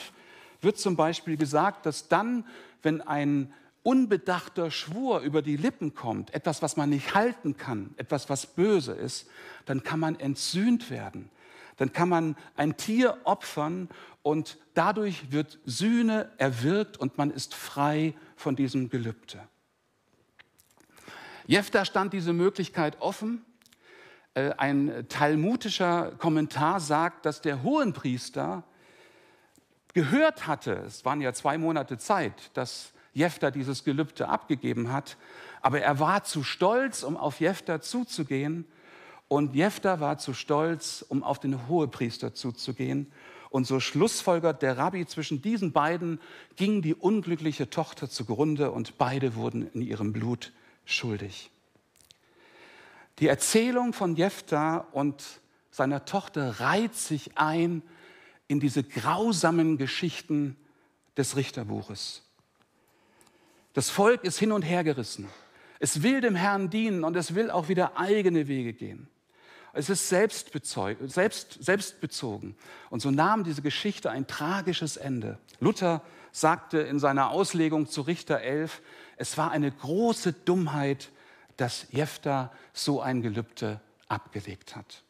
wird 0.62 0.78
zum 0.78 0.96
Beispiel 0.96 1.38
gesagt, 1.38 1.86
dass 1.86 2.08
dann, 2.08 2.46
wenn 2.82 3.02
ein 3.02 3.54
unbedachter 3.84 4.72
Schwur 4.72 5.20
über 5.20 5.42
die 5.42 5.58
Lippen 5.58 5.94
kommt, 5.94 6.34
etwas, 6.34 6.62
was 6.62 6.78
man 6.78 6.89
nicht 6.89 7.16
halten 7.16 7.58
kann, 7.58 7.94
etwas, 7.98 8.30
was 8.30 8.46
böse 8.46 8.94
ist, 8.94 9.28
dann 9.66 9.84
kann 9.84 10.00
man 10.00 10.20
entsühnt 10.20 10.89
werden. 10.89 11.30
Dann 11.78 11.92
kann 11.92 12.08
man 12.08 12.36
ein 12.56 12.78
Tier 12.78 13.18
opfern 13.24 13.89
und 14.22 14.58
dadurch 14.74 15.32
wird 15.32 15.60
Sühne 15.66 16.32
erwirkt 16.38 16.98
und 16.98 17.18
man 17.18 17.32
ist 17.32 17.56
frei 17.56 18.13
von 18.36 18.56
diesem 18.56 18.89
Gelübde. 18.89 19.42
Jephtha 21.45 21.86
stand 21.86 22.13
diese 22.13 22.34
Möglichkeit 22.34 23.01
offen. 23.01 23.43
Äh, 24.34 24.51
ein 24.58 25.06
talmudischer 25.10 26.13
Kommentar 26.17 26.79
sagt, 26.79 27.25
dass 27.25 27.41
der 27.41 27.63
Hohenpriester 27.63 28.63
gehört 29.93 30.47
hatte, 30.47 30.84
es 30.88 31.06
waren 31.06 31.21
ja 31.21 31.34
zwei 31.34 31.58
Monate 31.58 31.97
Zeit, 31.97 32.49
dass 32.56 32.93
Jephtha 33.13 33.51
dieses 33.51 33.84
Gelübde 33.84 34.27
abgegeben 34.27 34.91
hat. 34.91 35.17
Aber 35.62 35.82
er 35.82 35.99
war 35.99 36.23
zu 36.23 36.43
stolz, 36.43 37.03
um 37.03 37.15
auf 37.15 37.39
Jephtha 37.39 37.79
zuzugehen. 37.79 38.65
Und 39.27 39.56
Jephtha 39.56 39.99
war 39.99 40.17
zu 40.17 40.34
stolz, 40.34 41.06
um 41.08 41.23
auf 41.23 41.39
den 41.39 41.67
Hohepriester 41.67 42.34
zuzugehen. 42.34 43.12
Und 43.49 43.67
so 43.67 43.79
schlussfolgert 43.79 44.63
der 44.63 44.77
Rabbi, 44.77 45.06
zwischen 45.06 45.43
diesen 45.43 45.73
beiden 45.73 46.19
ging 46.56 46.82
die 46.82 46.95
unglückliche 46.95 47.69
Tochter 47.69 48.10
zugrunde 48.10 48.71
und 48.71 48.97
beide 48.97 49.36
wurden 49.36 49.69
in 49.73 49.82
ihrem 49.82 50.12
Blut 50.12 50.51
schuldig. 50.86 51.50
Die 53.19 53.28
Erzählung 53.28 53.93
von 53.93 54.15
Jephtha 54.15 54.88
und 54.91 55.24
seiner 55.72 56.06
Tochter 56.06 56.60
reiht 56.60 56.96
sich 56.96 57.38
ein 57.38 57.82
in 58.48 58.60
diese 58.60 58.84
grausamen 58.84 59.78
Geschichten 59.78 60.56
des 61.17 61.36
Richterbuches. 61.36 62.24
Das 63.74 63.89
Volk 63.89 64.24
ist 64.24 64.38
hin 64.39 64.52
und 64.52 64.62
her 64.62 64.84
gerissen. 64.84 65.28
Es 65.80 66.04
will 66.04 66.22
dem 66.22 66.36
Herrn 66.36 66.69
dienen 66.69 67.04
und 67.04 67.15
es 67.15 67.36
will 67.36 67.50
auch 67.50 67.67
wieder 67.67 67.98
eigene 67.98 68.48
Wege 68.48 68.74
gehen. 68.74 69.08
Es 69.74 69.89
ist 69.89 70.08
selbst, 70.08 70.52
selbstbezogen. 71.60 72.56
Und 72.91 73.02
so 73.02 73.10
nahm 73.10 73.43
diese 73.43 73.63
Geschichte 73.63 74.12
ein 74.12 74.28
tragisches 74.28 74.98
Ende. 74.98 75.39
Luther 75.60 76.04
sagte 76.32 76.78
in 76.80 77.00
seiner 77.00 77.32
Auslegung 77.32 77.88
zu 77.88 78.02
Richter 78.02 78.41
11, 78.41 78.82
es 79.17 79.38
war 79.38 79.52
eine 79.52 79.71
große 79.71 80.34
Dummheit, 80.34 81.12
dass 81.58 81.88
Jephthah 81.91 82.52
so 82.73 83.02
ein 83.02 83.21
Gelübde 83.21 83.80
abgelegt 84.08 84.76
hat. 84.76 85.04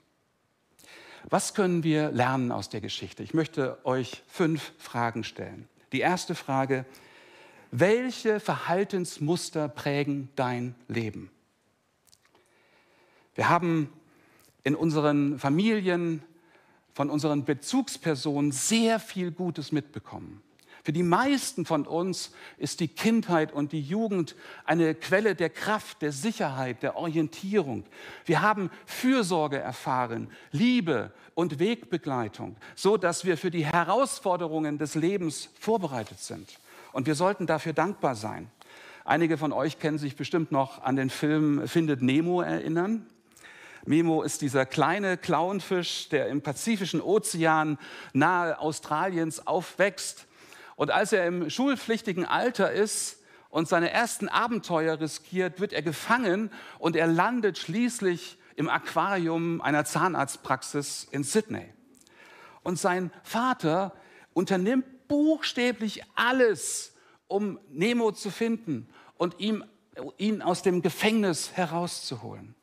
Was 1.30 1.54
können 1.54 1.84
wir 1.84 2.12
lernen 2.12 2.52
aus 2.52 2.70
der 2.70 2.82
Geschichte? 2.82 3.24
Ich 3.24 3.34
möchte 3.34 3.84
euch 3.86 4.24
fünf 4.28 4.74
Fragen 4.78 5.24
stellen. 5.24 5.70
Die 5.94 6.02
erste 6.02 6.36
Frage, 6.36 6.86
welche 7.72 8.40
Verhaltensmuster 8.40 9.68
prägen 9.68 10.30
dein 10.36 10.76
Leben? 10.88 11.32
Wir 13.36 13.50
haben 13.50 13.92
in 14.64 14.76
unseren 14.76 15.40
Familien 15.40 16.22
von 16.94 17.10
unseren 17.10 17.46
Bezugspersonen 17.46 18.52
sehr 18.52 19.00
viel 19.00 19.32
Gutes 19.32 19.72
mitbekommen. 19.72 20.44
Für 20.84 20.92
die 20.92 21.04
meisten 21.04 21.66
von 21.66 21.88
uns 21.88 22.32
ist 22.58 22.82
die 22.82 22.90
Kindheit 22.90 23.54
und 23.54 23.72
die 23.72 23.82
Jugend 23.82 24.36
eine 24.66 24.94
Quelle 24.94 25.34
der 25.34 25.50
Kraft, 25.50 26.02
der 26.02 26.12
Sicherheit, 26.12 26.84
der 26.84 26.98
Orientierung. 26.98 27.86
Wir 28.26 28.42
haben 28.42 28.70
Fürsorge 28.86 29.58
erfahren, 29.58 30.30
Liebe 30.52 31.14
und 31.36 31.60
Wegbegleitung, 31.60 32.58
so 32.76 32.98
dass 32.98 33.24
wir 33.24 33.38
für 33.38 33.50
die 33.50 33.66
Herausforderungen 33.66 34.78
des 34.78 34.96
Lebens 34.96 35.50
vorbereitet 35.58 36.20
sind. 36.20 36.60
Und 36.92 37.08
wir 37.08 37.16
sollten 37.16 37.48
dafür 37.48 37.72
dankbar 37.72 38.16
sein. 38.16 38.52
Einige 39.06 39.38
von 39.38 39.54
euch 39.54 39.80
kennen 39.80 39.98
sich 39.98 40.18
bestimmt 40.18 40.52
noch 40.52 40.84
an 40.84 40.98
den 40.98 41.10
Film 41.10 41.66
Findet 41.66 42.02
Nemo 42.02 42.42
erinnern. 42.42 43.08
Memo 43.86 44.22
ist 44.22 44.42
dieser 44.42 44.66
kleine 44.66 45.18
Clownfisch, 45.18 46.10
der 46.10 46.28
im 46.28 46.42
Pazifischen 46.42 47.02
Ozean 47.02 47.78
nahe 48.12 48.60
Australiens 48.60 49.48
aufwächst 49.48 50.28
und 50.76 50.92
als 50.92 51.14
er 51.14 51.26
im 51.28 51.50
schulpflichtigen 51.50 52.26
Alter 52.26 52.72
ist 52.72 53.20
und 53.50 53.68
seine 53.68 53.92
ersten 53.92 54.30
Abenteuer 54.30 55.00
riskiert, 55.00 55.60
wird 55.60 55.74
er 55.74 55.82
gefangen 55.82 56.52
und 56.80 56.96
er 56.96 57.08
landet 57.08 57.58
schließlich 57.58 58.38
im 58.56 58.70
Aquarium 58.70 59.62
einer 59.62 59.86
Zahnarztpraxis 59.86 61.08
in 61.12 61.24
Sydney. 61.24 61.74
Und 62.64 62.80
sein 62.80 63.12
Vater 63.24 63.94
unternimmt 64.34 65.08
buchstäblich 65.08 66.04
alles, 66.16 66.96
um 67.28 67.60
Nemo 67.70 68.12
zu 68.12 68.32
finden 68.32 68.90
und 69.18 69.40
ihm, 69.40 69.64
ihn 70.18 70.42
aus 70.42 70.62
dem 70.62 70.82
Gefängnis 70.82 71.52
herauszuholen. 71.54 72.56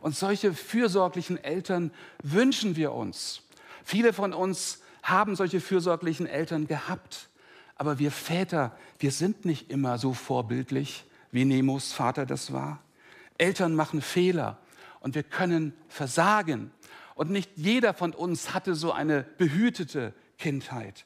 Und 0.00 0.16
solche 0.16 0.54
fürsorglichen 0.54 1.42
Eltern 1.42 1.92
wünschen 2.22 2.76
wir 2.76 2.92
uns. 2.92 3.42
Viele 3.84 4.12
von 4.12 4.32
uns 4.32 4.82
haben 5.10 5.36
solche 5.36 5.60
fürsorglichen 5.60 6.26
Eltern 6.26 6.66
gehabt. 6.66 7.28
Aber 7.76 7.98
wir 7.98 8.10
Väter, 8.10 8.76
wir 8.98 9.12
sind 9.12 9.44
nicht 9.44 9.70
immer 9.70 9.98
so 9.98 10.12
vorbildlich, 10.12 11.04
wie 11.30 11.44
Nemos 11.44 11.92
Vater 11.92 12.26
das 12.26 12.52
war. 12.52 12.82
Eltern 13.38 13.74
machen 13.74 14.02
Fehler 14.02 14.58
und 15.00 15.14
wir 15.14 15.22
können 15.22 15.72
versagen. 15.88 16.72
Und 17.14 17.30
nicht 17.30 17.52
jeder 17.56 17.94
von 17.94 18.12
uns 18.12 18.52
hatte 18.52 18.74
so 18.74 18.92
eine 18.92 19.22
behütete 19.22 20.12
Kindheit. 20.38 21.04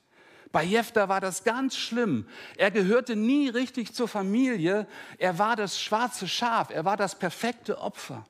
Bei 0.51 0.63
Jefter 0.63 1.09
war 1.09 1.21
das 1.21 1.45
ganz 1.45 1.77
schlimm. 1.77 2.27
Er 2.57 2.71
gehörte 2.71 3.17
nie 3.17 3.49
richtig 3.49 3.95
zur 3.95 4.09
Familie. 4.09 4.87
Er 5.19 5.39
war 5.39 5.57
das 5.57 5.81
schwarze 5.81 6.29
Schaf. 6.29 6.71
Er 6.71 6.85
war 6.85 6.99
das 6.99 7.19
perfekte 7.19 7.79
Opfer. 7.79 8.27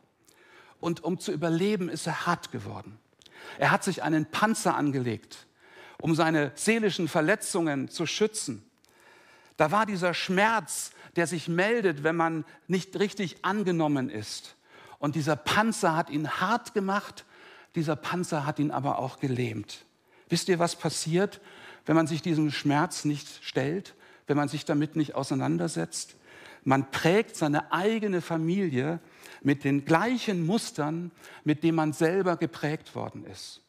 Und 0.80 1.02
um 1.02 1.18
zu 1.18 1.32
überleben, 1.32 1.88
ist 1.88 2.06
er 2.06 2.26
hart 2.26 2.52
geworden. 2.52 2.98
Er 3.58 3.72
hat 3.72 3.82
sich 3.82 4.04
einen 4.04 4.26
Panzer 4.26 4.76
angelegt 4.76 5.46
um 6.02 6.16
seine 6.16 6.50
seelischen 6.56 7.06
Verletzungen 7.06 7.88
zu 7.88 8.06
schützen. 8.06 8.68
Da 9.56 9.70
war 9.70 9.86
dieser 9.86 10.14
Schmerz, 10.14 10.90
der 11.14 11.28
sich 11.28 11.46
meldet, 11.46 12.02
wenn 12.02 12.16
man 12.16 12.44
nicht 12.66 12.98
richtig 12.98 13.44
angenommen 13.44 14.10
ist. 14.10 14.56
Und 14.98 15.14
dieser 15.14 15.36
Panzer 15.36 15.96
hat 15.96 16.10
ihn 16.10 16.28
hart 16.28 16.74
gemacht, 16.74 17.24
dieser 17.76 17.94
Panzer 17.94 18.44
hat 18.44 18.58
ihn 18.58 18.72
aber 18.72 18.98
auch 18.98 19.20
gelähmt. 19.20 19.84
Wisst 20.28 20.48
ihr, 20.48 20.58
was 20.58 20.74
passiert, 20.74 21.40
wenn 21.86 21.94
man 21.94 22.08
sich 22.08 22.20
diesem 22.20 22.50
Schmerz 22.50 23.04
nicht 23.04 23.28
stellt, 23.40 23.94
wenn 24.26 24.36
man 24.36 24.48
sich 24.48 24.64
damit 24.64 24.96
nicht 24.96 25.14
auseinandersetzt? 25.14 26.16
Man 26.64 26.90
prägt 26.90 27.36
seine 27.36 27.70
eigene 27.70 28.22
Familie 28.22 28.98
mit 29.42 29.62
den 29.62 29.84
gleichen 29.84 30.44
Mustern, 30.46 31.12
mit 31.44 31.62
denen 31.62 31.76
man 31.76 31.92
selber 31.92 32.36
geprägt 32.36 32.96
worden 32.96 33.24
ist. 33.24 33.61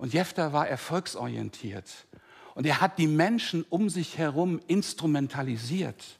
Und 0.00 0.14
Jephtha 0.14 0.54
war 0.54 0.66
erfolgsorientiert. 0.66 2.06
Und 2.54 2.64
er 2.64 2.80
hat 2.80 2.96
die 2.96 3.06
Menschen 3.06 3.66
um 3.68 3.90
sich 3.90 4.16
herum 4.16 4.58
instrumentalisiert. 4.66 6.18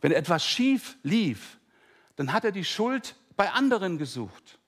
Wenn 0.00 0.10
etwas 0.10 0.44
schief 0.44 0.96
lief, 1.04 1.60
dann 2.16 2.32
hat 2.32 2.44
er 2.44 2.50
die 2.50 2.64
Schuld 2.64 3.14
bei 3.36 3.48
anderen 3.52 3.96
gesucht. 3.96 4.58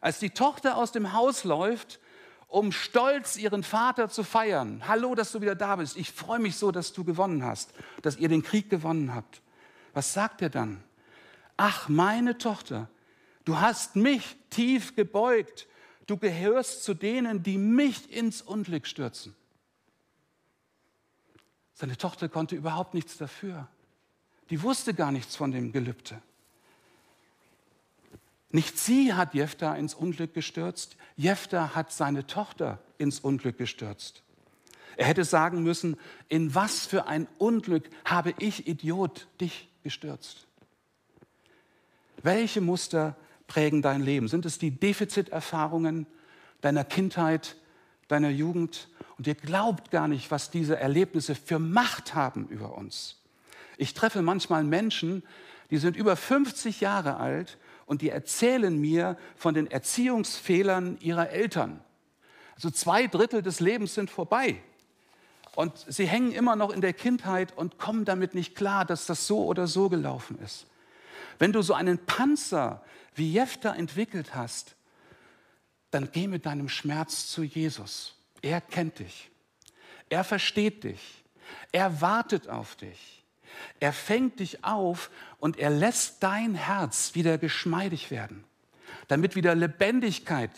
Als 0.00 0.20
die 0.20 0.30
Tochter 0.30 0.76
aus 0.76 0.92
dem 0.92 1.12
Haus 1.12 1.42
läuft, 1.42 1.98
um 2.46 2.70
stolz 2.70 3.36
ihren 3.36 3.64
Vater 3.64 4.08
zu 4.08 4.22
feiern, 4.22 4.86
hallo, 4.86 5.16
dass 5.16 5.32
du 5.32 5.40
wieder 5.40 5.56
da 5.56 5.74
bist, 5.74 5.96
ich 5.96 6.12
freue 6.12 6.38
mich 6.38 6.54
so, 6.54 6.70
dass 6.70 6.92
du 6.92 7.02
gewonnen 7.02 7.42
hast, 7.42 7.72
dass 8.02 8.16
ihr 8.16 8.28
den 8.28 8.44
Krieg 8.44 8.70
gewonnen 8.70 9.12
habt. 9.12 9.42
Was 9.92 10.14
sagt 10.14 10.40
er 10.40 10.50
dann? 10.50 10.84
Ach, 11.56 11.88
meine 11.88 12.38
Tochter, 12.38 12.88
du 13.44 13.58
hast 13.58 13.96
mich 13.96 14.36
tief 14.50 14.94
gebeugt 14.94 15.66
du 16.08 16.16
gehörst 16.16 16.82
zu 16.82 16.94
denen, 16.94 17.44
die 17.44 17.58
mich 17.58 18.10
ins 18.12 18.42
Unglück 18.42 18.88
stürzen. 18.88 19.36
Seine 21.74 21.96
Tochter 21.96 22.28
konnte 22.28 22.56
überhaupt 22.56 22.94
nichts 22.94 23.16
dafür. 23.16 23.68
Die 24.50 24.62
wusste 24.62 24.94
gar 24.94 25.12
nichts 25.12 25.36
von 25.36 25.52
dem 25.52 25.70
Gelübde. 25.70 26.20
Nicht 28.50 28.78
sie 28.78 29.12
hat 29.12 29.34
Jephtha 29.34 29.74
ins 29.76 29.94
Unglück 29.94 30.32
gestürzt, 30.32 30.96
Jephtha 31.16 31.74
hat 31.74 31.92
seine 31.92 32.26
Tochter 32.26 32.78
ins 32.96 33.20
Unglück 33.20 33.58
gestürzt. 33.58 34.22
Er 34.96 35.06
hätte 35.06 35.24
sagen 35.24 35.62
müssen, 35.62 35.96
in 36.28 36.54
was 36.54 36.86
für 36.86 37.06
ein 37.06 37.28
Unglück 37.36 37.88
habe 38.06 38.34
ich, 38.38 38.66
Idiot, 38.66 39.28
dich 39.40 39.68
gestürzt? 39.82 40.46
Welche 42.22 42.62
Muster 42.62 43.16
prägen 43.48 43.82
dein 43.82 44.02
Leben? 44.02 44.28
Sind 44.28 44.46
es 44.46 44.58
die 44.58 44.70
Defiziterfahrungen 44.70 46.06
deiner 46.60 46.84
Kindheit, 46.84 47.56
deiner 48.06 48.30
Jugend? 48.30 48.88
Und 49.16 49.26
ihr 49.26 49.34
glaubt 49.34 49.90
gar 49.90 50.06
nicht, 50.06 50.30
was 50.30 50.50
diese 50.52 50.78
Erlebnisse 50.78 51.34
für 51.34 51.58
Macht 51.58 52.14
haben 52.14 52.46
über 52.48 52.78
uns. 52.78 53.16
Ich 53.76 53.94
treffe 53.94 54.22
manchmal 54.22 54.62
Menschen, 54.62 55.24
die 55.70 55.78
sind 55.78 55.96
über 55.96 56.14
50 56.14 56.80
Jahre 56.80 57.16
alt 57.16 57.58
und 57.86 58.02
die 58.02 58.10
erzählen 58.10 58.78
mir 58.78 59.16
von 59.36 59.54
den 59.54 59.66
Erziehungsfehlern 59.66 60.98
ihrer 61.00 61.30
Eltern. 61.30 61.80
Also 62.54 62.70
zwei 62.70 63.06
Drittel 63.06 63.42
des 63.42 63.60
Lebens 63.60 63.94
sind 63.94 64.10
vorbei. 64.10 64.60
Und 65.54 65.72
sie 65.88 66.06
hängen 66.06 66.32
immer 66.32 66.54
noch 66.54 66.70
in 66.70 66.80
der 66.80 66.92
Kindheit 66.92 67.56
und 67.56 67.78
kommen 67.78 68.04
damit 68.04 68.34
nicht 68.34 68.54
klar, 68.54 68.84
dass 68.84 69.06
das 69.06 69.26
so 69.26 69.44
oder 69.44 69.66
so 69.66 69.88
gelaufen 69.88 70.38
ist. 70.38 70.66
Wenn 71.38 71.52
du 71.52 71.62
so 71.62 71.74
einen 71.74 71.98
Panzer 71.98 72.82
wie 73.14 73.32
Jephtha 73.32 73.74
entwickelt 73.74 74.34
hast, 74.34 74.76
dann 75.90 76.10
geh 76.12 76.26
mit 76.26 76.46
deinem 76.46 76.68
Schmerz 76.68 77.28
zu 77.28 77.42
Jesus. 77.42 78.14
Er 78.42 78.60
kennt 78.60 78.98
dich. 78.98 79.30
Er 80.08 80.24
versteht 80.24 80.84
dich. 80.84 81.24
Er 81.72 82.00
wartet 82.00 82.48
auf 82.48 82.76
dich. 82.76 83.24
Er 83.80 83.92
fängt 83.92 84.40
dich 84.40 84.64
auf 84.64 85.10
und 85.38 85.58
er 85.58 85.70
lässt 85.70 86.22
dein 86.22 86.54
Herz 86.54 87.14
wieder 87.14 87.38
geschmeidig 87.38 88.10
werden, 88.10 88.44
damit 89.08 89.34
wieder 89.34 89.54
Lebendigkeit 89.54 90.50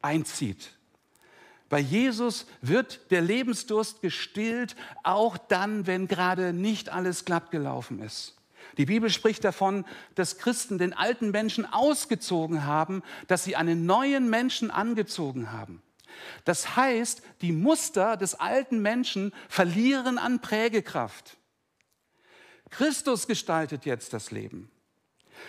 einzieht. 0.00 0.70
Bei 1.68 1.78
Jesus 1.78 2.46
wird 2.62 3.10
der 3.10 3.20
Lebensdurst 3.20 4.00
gestillt, 4.00 4.74
auch 5.02 5.36
dann, 5.36 5.86
wenn 5.86 6.08
gerade 6.08 6.52
nicht 6.52 6.88
alles 6.88 7.24
glatt 7.26 7.50
gelaufen 7.50 8.00
ist. 8.00 8.37
Die 8.78 8.86
Bibel 8.86 9.10
spricht 9.10 9.44
davon, 9.44 9.84
dass 10.14 10.38
Christen 10.38 10.78
den 10.78 10.94
alten 10.94 11.30
Menschen 11.30 11.66
ausgezogen 11.66 12.64
haben, 12.64 13.02
dass 13.26 13.44
sie 13.44 13.56
einen 13.56 13.86
neuen 13.86 14.30
Menschen 14.30 14.70
angezogen 14.70 15.52
haben. 15.52 15.82
Das 16.44 16.76
heißt, 16.76 17.22
die 17.42 17.52
Muster 17.52 18.16
des 18.16 18.34
alten 18.34 18.80
Menschen 18.80 19.32
verlieren 19.48 20.18
an 20.18 20.40
Prägekraft. 20.40 21.36
Christus 22.70 23.26
gestaltet 23.26 23.84
jetzt 23.84 24.12
das 24.12 24.30
Leben. 24.30 24.70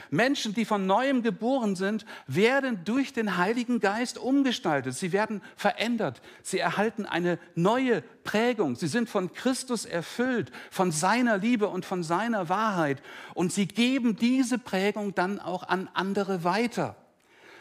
Menschen, 0.10 0.54
die 0.54 0.66
von 0.66 0.86
neuem 0.86 1.24
geboren 1.24 1.76
sind, 1.76 2.06
werden 2.28 2.84
durch 2.86 3.14
den 3.14 3.38
Heiligen 3.38 3.80
Geist 3.80 4.18
umgestaltet. 4.18 4.96
Sie 4.96 5.12
werden 5.12 5.42
verändert. 5.56 6.22
Sie 6.42 6.60
erhalten 6.60 7.06
eine 7.06 7.40
neue 7.56 8.02
Prägung. 8.24 8.76
Sie 8.76 8.88
sind 8.88 9.10
von 9.10 9.34
Christus 9.34 9.86
erfüllt, 9.86 10.52
von 10.72 10.92
seiner 10.92 11.38
Liebe 11.38 11.68
und 11.68 11.86
von 11.86 12.04
seiner 12.04 12.50
Wahrheit. 12.50 13.02
Und 13.34 13.54
sie 13.54 13.68
geben 13.68 14.16
diese 14.16 14.58
Prägung 14.58 15.16
dann 15.16 15.40
auch 15.40 15.68
an 15.68 15.90
andere 15.94 16.44
weiter. 16.44 16.96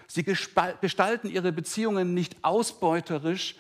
Sie 0.07 0.25
gestalten 0.25 1.29
ihre 1.29 1.53
Beziehungen 1.53 2.15
nicht 2.15 2.37
ausbeuterisch, 2.43 3.57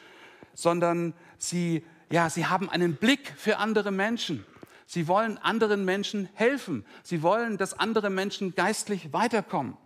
sondern 0.54 1.12
sie, 1.36 1.84
ja, 2.10 2.30
sie 2.30 2.46
haben 2.46 2.70
einen 2.70 2.96
Blick 2.96 3.32
für 3.36 3.58
andere 3.58 3.92
Menschen. 3.92 4.44
Sie 4.88 5.06
wollen 5.06 5.36
anderen 5.36 5.84
Menschen 5.84 6.30
helfen. 6.32 6.86
Sie 7.02 7.22
wollen, 7.22 7.58
dass 7.58 7.78
andere 7.78 8.08
Menschen 8.08 8.54
geistlich 8.54 9.12
weiterkommen. 9.12 9.76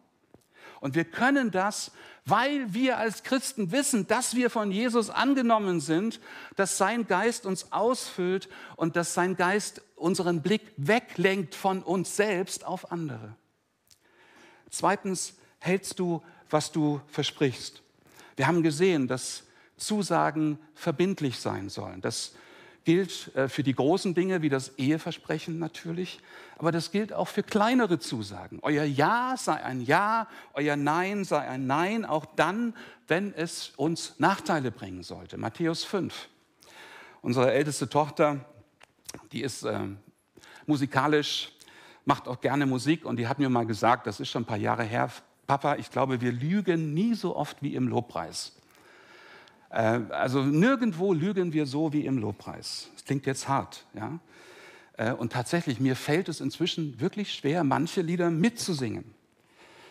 Und 0.81 0.95
wir 0.95 1.05
können 1.05 1.51
das, 1.51 1.91
weil 2.25 2.73
wir 2.73 2.99
als 2.99 3.25
Christen 3.25 3.73
wissen, 3.73 4.07
dass 4.07 4.37
wir 4.37 4.49
von 4.49 4.71
Jesus 4.71 5.11
angenommen 5.11 5.81
sind, 5.81 6.21
dass 6.55 6.79
sein 6.79 7.09
Geist 7.09 7.47
uns 7.47 7.73
ausfüllt 7.73 8.49
und 8.77 8.95
dass 8.95 9.13
sein 9.13 9.37
Geist 9.37 9.83
unseren 9.97 10.41
Blick 10.41 10.73
weglenkt 10.77 11.57
von 11.57 11.83
uns 11.83 12.15
selbst 12.15 12.65
auf 12.65 12.93
andere. 12.93 13.35
Zweitens, 14.71 15.35
hältst 15.59 15.99
du, 15.99 16.23
was 16.49 16.71
du 16.71 17.01
versprichst. 17.09 17.83
Wir 18.37 18.47
haben 18.47 18.63
gesehen, 18.63 19.09
dass 19.09 19.43
Zusagen 19.77 20.61
verbindlich 20.77 21.41
sein 21.41 21.71
sollen. 21.71 22.01
Das 22.03 22.35
gilt 22.85 23.35
äh, 23.37 23.49
für 23.49 23.63
die 23.63 23.75
großen 23.75 24.15
Dinge 24.15 24.43
wie 24.43 24.49
das 24.49 24.79
Eheversprechen 24.79 25.59
natürlich, 25.59 26.21
aber 26.59 26.73
das 26.73 26.91
gilt 26.91 27.13
auch 27.13 27.29
für 27.29 27.43
kleinere 27.43 27.99
Zusagen. 27.99 28.59
Euer 28.63 28.85
Ja 28.85 29.35
sei 29.37 29.63
ein 29.63 29.81
Ja, 29.81 30.29
euer 30.55 30.77
Nein 30.77 31.25
sei 31.25 31.41
ein 31.41 31.67
Nein, 31.67 32.05
auch 32.05 32.27
dann, 32.37 32.75
wenn 33.09 33.35
es 33.35 33.73
uns 33.77 34.15
Nachteile 34.19 34.71
bringen 34.71 35.03
sollte. 35.03 35.37
Matthäus 35.39 35.85
5. 35.85 36.29
Unsere 37.21 37.53
älteste 37.53 37.89
Tochter, 37.89 38.45
die 39.33 39.43
ist 39.43 39.63
äh, 39.63 39.79
musikalisch, 40.67 41.53
macht 42.05 42.27
auch 42.27 42.41
gerne 42.41 42.67
Musik 42.67 43.05
und 43.05 43.17
die 43.17 43.29
hat 43.29 43.39
mir 43.39 43.49
mal 43.49 43.67
gesagt, 43.67 44.07
das 44.07 44.21
ist 44.21 44.29
schon 44.31 44.43
ein 44.43 44.47
paar 44.47 44.57
Jahre 44.57 44.83
her, 44.83 45.11
Papa, 45.47 45.77
ich 45.77 45.91
glaube, 45.91 46.21
wir 46.21 46.33
lügen 46.33 46.95
nie 46.95 47.15
so 47.15 47.37
oft 47.37 47.63
wie 47.63 47.75
im 47.75 47.89
Lobpreis. 47.89 48.53
Äh, 49.73 50.01
also 50.11 50.43
nirgendwo 50.43 51.13
lügen 51.13 51.53
wir 51.53 51.67
so 51.67 51.93
wie 51.93 52.05
im 52.05 52.19
Lobpreis. 52.19 52.91
Das 52.95 53.05
klingt 53.05 53.27
jetzt 53.27 53.49
hart, 53.49 53.87
ja. 53.95 54.21
Äh, 54.99 55.13
und 55.13 55.33
tatsächlich, 55.33 55.81
mir 55.81 55.97
fällt 55.97 56.29
es 56.29 56.41
inzwischen 56.41 57.01
wirklich 57.01 57.33
schwer, 57.33 57.65
manche 57.65 58.03
Lieder 58.03 58.31
mitzusingen. 58.31 59.15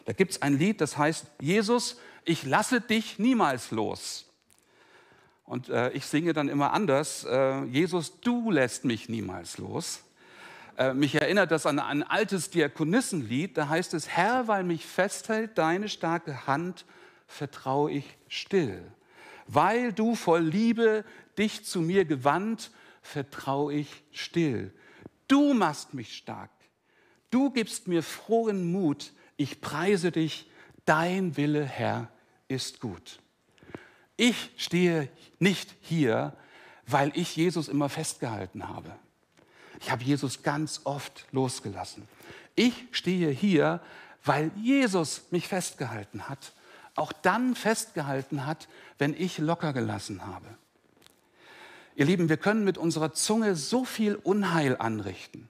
Da 0.06 0.14
gibt 0.14 0.32
es 0.32 0.42
ein 0.42 0.58
Lied, 0.58 0.82
das 0.82 0.98
heißt, 0.98 1.26
Jesus, 1.42 2.00
ich 2.24 2.46
lasse 2.46 2.82
dich 2.82 3.18
niemals 3.18 3.72
los. 3.72 4.26
Und 5.46 5.70
äh, 5.70 5.90
ich 5.92 6.06
singe 6.06 6.34
dann 6.34 6.48
immer 6.48 6.74
anders, 6.74 7.26
äh, 7.26 7.64
Jesus, 7.66 8.22
du 8.22 8.52
lässt 8.52 8.86
mich 8.86 9.10
niemals 9.10 9.58
los. 9.58 10.02
Äh, 10.78 10.94
mich 10.94 11.16
erinnert 11.16 11.52
das 11.52 11.66
an 11.66 11.80
ein 11.80 12.04
altes 12.04 12.52
Diakonissenlied, 12.52 13.58
da 13.58 13.68
heißt 13.68 13.94
es, 13.96 14.08
Herr, 14.08 14.48
weil 14.48 14.64
mich 14.64 14.86
festhält 14.86 15.58
deine 15.58 15.90
starke 15.90 16.48
Hand, 16.48 16.86
vertraue 17.28 17.92
ich 17.92 18.06
still. 18.28 18.82
Weil 19.54 19.92
du 19.92 20.16
voll 20.16 20.44
Liebe 20.44 21.04
dich 21.38 21.66
zu 21.66 21.82
mir 21.82 22.06
gewandt, 22.06 22.72
vertraue 23.02 23.74
ich 23.74 24.04
still. 24.14 24.74
Du 25.28 25.54
machst 25.54 25.94
mich 25.94 26.16
stark. 26.16 26.52
Du 27.32 27.50
gibst 27.50 27.86
mir 27.90 28.02
frohen 28.02 28.72
Mut. 28.72 29.12
Ich 29.36 29.60
preise 29.60 30.14
dich. 30.14 30.50
Dein 30.86 31.36
Wille, 31.36 31.66
Herr, 31.66 32.10
ist 32.48 32.80
gut. 32.80 33.20
Ich 34.16 34.52
stehe 34.56 35.10
nicht 35.40 35.76
hier, 35.82 36.34
weil 36.88 37.12
ich 37.14 37.36
Jesus 37.36 37.68
immer 37.68 37.90
festgehalten 37.90 38.70
habe. 38.70 38.96
Ich 39.82 39.92
habe 39.92 40.04
Jesus 40.04 40.44
ganz 40.44 40.82
oft 40.86 41.26
losgelassen. 41.34 42.08
Ich 42.56 42.86
stehe 42.92 43.32
hier, 43.32 43.82
weil 44.24 44.52
Jesus 44.56 45.24
mich 45.30 45.50
festgehalten 45.50 46.30
hat 46.30 46.54
auch 46.96 47.14
dann 47.14 47.56
festgehalten 47.56 48.46
hat, 48.46 48.68
wenn 48.98 49.14
ich 49.14 49.38
locker 49.38 49.74
gelassen 49.74 50.26
habe. 50.26 50.48
Ihr 51.96 52.06
Lieben, 52.06 52.30
wir 52.30 52.38
können 52.38 52.64
mit 52.64 52.78
unserer 52.78 53.14
Zunge 53.14 53.56
so 53.56 53.86
viel 53.86 54.16
Unheil 54.16 54.78
anrichten. 54.78 55.50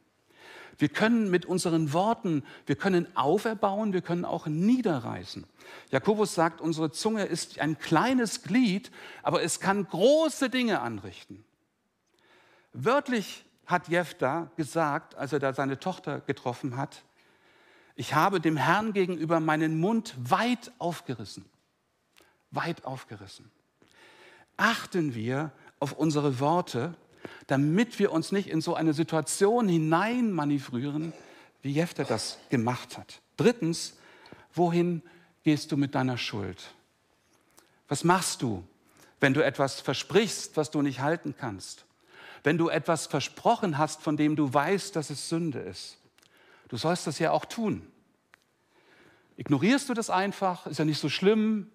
Wir 0.77 0.89
können 0.89 1.29
mit 1.29 1.45
unseren 1.45 1.93
Worten, 1.93 2.43
wir 2.65 2.75
können 2.75 3.05
auferbauen, 3.15 3.93
wir 3.93 4.01
können 4.01 4.25
auch 4.25 4.47
niederreißen. 4.47 5.45
Jakobus 5.91 6.33
sagt, 6.33 6.59
unsere 6.59 6.91
Zunge 6.91 7.25
ist 7.25 7.59
ein 7.59 7.77
kleines 7.77 8.41
Glied, 8.41 8.91
aber 9.21 9.43
es 9.43 9.59
kann 9.59 9.87
große 9.87 10.49
Dinge 10.49 10.81
anrichten. 10.81 11.45
Wörtlich 12.73 13.45
hat 13.67 13.89
Jephtha 13.89 14.49
gesagt, 14.57 15.15
als 15.15 15.33
er 15.33 15.39
da 15.39 15.53
seine 15.53 15.79
Tochter 15.79 16.21
getroffen 16.21 16.77
hat, 16.77 17.03
ich 18.01 18.15
habe 18.15 18.41
dem 18.41 18.57
Herrn 18.57 18.93
gegenüber 18.93 19.39
meinen 19.39 19.79
Mund 19.79 20.15
weit 20.17 20.71
aufgerissen. 20.79 21.45
Weit 22.49 22.83
aufgerissen. 22.83 23.51
Achten 24.57 25.13
wir 25.13 25.51
auf 25.79 25.93
unsere 25.93 26.39
Worte, 26.39 26.95
damit 27.45 27.99
wir 27.99 28.11
uns 28.11 28.31
nicht 28.31 28.49
in 28.49 28.59
so 28.59 28.73
eine 28.73 28.95
Situation 28.95 29.69
hineinmanövrieren, 29.69 31.13
wie 31.61 31.73
Jefter 31.73 32.03
das 32.03 32.39
gemacht 32.49 32.97
hat. 32.97 33.21
Drittens, 33.37 33.99
wohin 34.55 35.03
gehst 35.43 35.71
du 35.71 35.77
mit 35.77 35.93
deiner 35.93 36.17
Schuld? 36.17 36.73
Was 37.87 38.03
machst 38.03 38.41
du, 38.41 38.63
wenn 39.19 39.35
du 39.35 39.45
etwas 39.45 39.79
versprichst, 39.79 40.57
was 40.57 40.71
du 40.71 40.81
nicht 40.81 41.01
halten 41.01 41.35
kannst? 41.37 41.85
Wenn 42.41 42.57
du 42.57 42.67
etwas 42.69 43.05
versprochen 43.05 43.77
hast, 43.77 44.01
von 44.01 44.17
dem 44.17 44.35
du 44.35 44.51
weißt, 44.51 44.95
dass 44.95 45.11
es 45.11 45.29
Sünde 45.29 45.59
ist? 45.59 45.99
Du 46.67 46.77
sollst 46.77 47.05
das 47.05 47.19
ja 47.19 47.29
auch 47.29 47.45
tun. 47.45 47.85
Ignorierst 49.37 49.89
du 49.89 49.93
das 49.93 50.09
einfach? 50.09 50.67
Ist 50.67 50.79
ja 50.79 50.85
nicht 50.85 50.99
so 50.99 51.09
schlimm. 51.09 51.71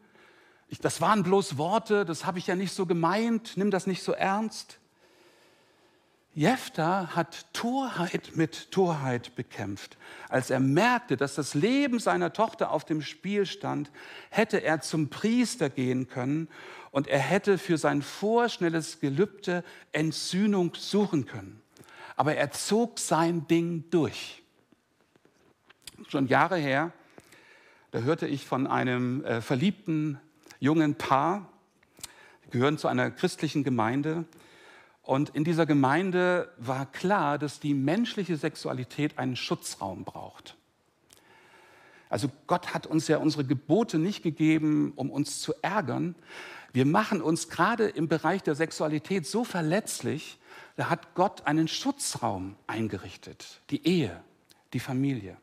Ich, 0.69 0.79
das 0.79 1.01
waren 1.01 1.23
bloß 1.23 1.59
Worte, 1.59 2.05
das 2.05 2.27
habe 2.27 2.39
ich 2.39 2.47
ja 2.47 2.57
nicht 2.57 2.73
so 2.73 2.87
gemeint. 2.87 3.57
Nimm 3.57 3.71
das 3.71 3.87
nicht 3.87 4.03
so 4.03 4.13
ernst. 4.13 4.79
Jephtha 6.35 7.17
hat 7.17 7.47
Torheit 7.55 8.33
mit 8.35 8.71
Torheit 8.71 9.35
bekämpft. 9.37 9.97
Als 10.29 10.51
er 10.51 10.61
merkte, 10.61 11.17
dass 11.17 11.35
das 11.35 11.55
Leben 11.55 11.99
seiner 11.99 12.33
Tochter 12.33 12.71
auf 12.71 12.85
dem 12.85 13.01
Spiel 13.01 13.47
stand, 13.47 13.91
hätte 14.29 14.63
er 14.63 14.83
zum 14.83 15.09
Priester 15.09 15.71
gehen 15.71 16.09
können 16.09 16.49
und 16.91 17.07
er 17.07 17.21
hätte 17.21 17.57
für 17.57 17.79
sein 17.79 18.03
vorschnelles 18.03 19.01
Gelübde 19.01 19.65
Entsühnung 19.93 20.75
suchen 20.75 21.25
können. 21.25 21.63
Aber 22.17 22.35
er 22.35 22.51
zog 22.51 22.99
sein 22.99 23.47
Ding 23.47 23.85
durch 23.91 24.43
schon 26.09 26.27
Jahre 26.27 26.57
her, 26.57 26.93
da 27.97 28.03
hörte 28.03 28.27
ich 28.27 28.45
von 28.45 28.67
einem 28.67 29.25
äh, 29.25 29.41
verliebten 29.41 30.21
jungen 30.61 30.97
Paar, 30.97 31.49
die 32.45 32.51
gehören 32.51 32.77
zu 32.77 32.89
einer 32.89 33.11
christlichen 33.11 33.65
Gemeinde. 33.65 34.27
Und 35.01 35.31
in 35.31 35.45
dieser 35.45 35.65
Gemeinde 35.65 36.53
war 36.59 36.85
klar, 36.93 37.39
dass 37.39 37.59
die 37.59 37.73
menschliche 37.73 38.37
Sexualität 38.37 39.19
einen 39.19 39.35
Schutzraum 39.35 40.05
braucht. 40.05 40.59
Also 42.11 42.31
Gott 42.47 42.75
hat 42.75 42.87
uns 42.87 43.09
ja 43.09 43.17
unsere 43.17 43.47
Gebote 43.47 43.99
nicht 43.99 44.23
gegeben, 44.23 44.93
um 44.95 45.11
uns 45.11 45.41
zu 45.41 45.55
ärgern. 45.63 46.17
Wir 46.75 46.85
machen 46.85 47.23
uns 47.23 47.49
gerade 47.49 47.87
im 47.89 48.09
Bereich 48.09 48.43
der 48.43 48.57
Sexualität 48.57 49.27
so 49.27 49.43
verletzlich, 49.43 50.37
da 50.77 50.91
hat 50.91 51.15
Gott 51.15 51.47
einen 51.47 51.67
Schutzraum 51.67 52.57
eingerichtet, 52.67 53.63
die 53.71 53.87
Ehe, 53.87 54.23
die 54.75 54.81
Familie. 54.81 55.39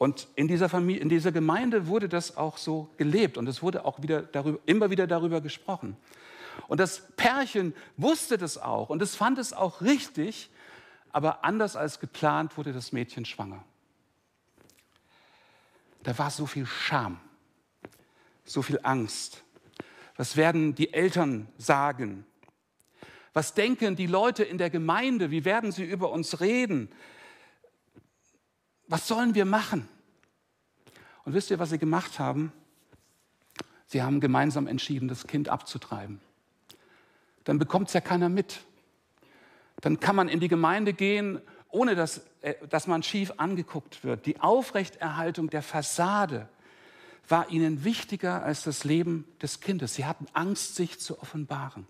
Und 0.00 0.28
in 0.34 0.48
dieser, 0.48 0.70
Familie, 0.70 1.02
in 1.02 1.10
dieser 1.10 1.30
Gemeinde 1.30 1.86
wurde 1.86 2.08
das 2.08 2.38
auch 2.38 2.56
so 2.56 2.88
gelebt 2.96 3.36
und 3.36 3.46
es 3.46 3.62
wurde 3.62 3.84
auch 3.84 4.00
wieder 4.00 4.22
darüber, 4.22 4.58
immer 4.64 4.88
wieder 4.88 5.06
darüber 5.06 5.42
gesprochen. 5.42 5.94
Und 6.68 6.80
das 6.80 7.06
Pärchen 7.16 7.74
wusste 7.98 8.38
das 8.38 8.56
auch 8.56 8.88
und 8.88 9.02
es 9.02 9.14
fand 9.14 9.36
es 9.36 9.52
auch 9.52 9.82
richtig, 9.82 10.48
aber 11.12 11.44
anders 11.44 11.76
als 11.76 12.00
geplant 12.00 12.56
wurde 12.56 12.72
das 12.72 12.92
Mädchen 12.92 13.26
schwanger. 13.26 13.62
Da 16.02 16.16
war 16.16 16.30
so 16.30 16.46
viel 16.46 16.64
Scham, 16.64 17.20
so 18.46 18.62
viel 18.62 18.80
Angst. 18.82 19.42
Was 20.16 20.34
werden 20.34 20.74
die 20.74 20.94
Eltern 20.94 21.46
sagen? 21.58 22.24
Was 23.34 23.52
denken 23.52 23.96
die 23.96 24.06
Leute 24.06 24.44
in 24.44 24.56
der 24.56 24.70
Gemeinde? 24.70 25.30
Wie 25.30 25.44
werden 25.44 25.72
sie 25.72 25.84
über 25.84 26.10
uns 26.10 26.40
reden? 26.40 26.88
Was 28.90 29.06
sollen 29.06 29.34
wir 29.34 29.44
machen? 29.44 29.88
Und 31.24 31.34
wisst 31.34 31.50
ihr, 31.50 31.58
was 31.58 31.70
sie 31.70 31.78
gemacht 31.78 32.18
haben? 32.18 32.52
Sie 33.86 34.02
haben 34.02 34.20
gemeinsam 34.20 34.66
entschieden, 34.66 35.08
das 35.08 35.26
Kind 35.26 35.48
abzutreiben. 35.48 36.20
Dann 37.44 37.58
bekommt 37.58 37.88
es 37.88 37.94
ja 37.94 38.00
keiner 38.00 38.28
mit. 38.28 38.60
Dann 39.80 40.00
kann 40.00 40.16
man 40.16 40.28
in 40.28 40.40
die 40.40 40.48
Gemeinde 40.48 40.92
gehen, 40.92 41.40
ohne 41.68 41.94
dass, 41.94 42.26
äh, 42.42 42.54
dass 42.68 42.86
man 42.88 43.02
schief 43.02 43.32
angeguckt 43.36 44.02
wird. 44.02 44.26
Die 44.26 44.40
Aufrechterhaltung 44.40 45.50
der 45.50 45.62
Fassade 45.62 46.48
war 47.28 47.48
ihnen 47.48 47.84
wichtiger 47.84 48.42
als 48.42 48.64
das 48.64 48.82
Leben 48.82 49.24
des 49.40 49.60
Kindes. 49.60 49.94
Sie 49.94 50.04
hatten 50.04 50.26
Angst, 50.32 50.74
sich 50.74 50.98
zu 50.98 51.20
offenbaren. 51.20 51.86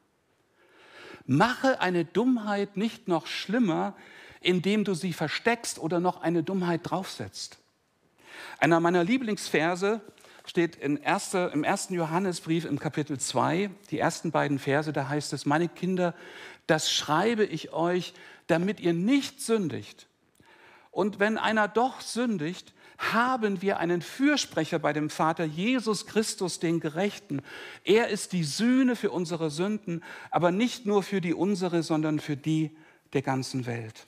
Mache 1.26 1.80
eine 1.80 2.04
Dummheit 2.04 2.76
nicht 2.76 3.08
noch 3.08 3.26
schlimmer, 3.26 3.96
indem 4.40 4.84
du 4.84 4.94
sie 4.94 5.12
versteckst 5.12 5.78
oder 5.78 6.00
noch 6.00 6.20
eine 6.22 6.42
Dummheit 6.42 6.80
draufsetzt. 6.84 7.58
Einer 8.58 8.80
meiner 8.80 9.04
Lieblingsverse 9.04 10.00
steht 10.46 10.76
in 10.76 10.96
erste, 10.96 11.50
im 11.52 11.64
ersten 11.64 11.94
Johannesbrief 11.94 12.64
im 12.64 12.78
Kapitel 12.78 13.18
2, 13.18 13.70
die 13.90 13.98
ersten 13.98 14.30
beiden 14.30 14.58
Verse, 14.58 14.92
da 14.92 15.08
heißt 15.08 15.32
es, 15.32 15.46
meine 15.46 15.68
Kinder, 15.68 16.14
das 16.66 16.90
schreibe 16.92 17.44
ich 17.44 17.72
euch, 17.72 18.14
damit 18.46 18.80
ihr 18.80 18.92
nicht 18.92 19.40
sündigt. 19.40 20.08
Und 20.90 21.20
wenn 21.20 21.38
einer 21.38 21.68
doch 21.68 22.00
sündigt, 22.00 22.72
haben 22.98 23.62
wir 23.62 23.78
einen 23.78 24.02
Fürsprecher 24.02 24.78
bei 24.78 24.92
dem 24.92 25.08
Vater, 25.08 25.44
Jesus 25.44 26.06
Christus, 26.06 26.60
den 26.60 26.80
Gerechten. 26.80 27.40
Er 27.84 28.08
ist 28.08 28.32
die 28.32 28.44
Sühne 28.44 28.94
für 28.94 29.10
unsere 29.10 29.50
Sünden, 29.50 30.02
aber 30.30 30.50
nicht 30.50 30.84
nur 30.84 31.02
für 31.02 31.20
die 31.20 31.32
unsere, 31.32 31.82
sondern 31.82 32.20
für 32.20 32.36
die 32.36 32.76
der 33.14 33.22
ganzen 33.22 33.64
Welt. 33.64 34.06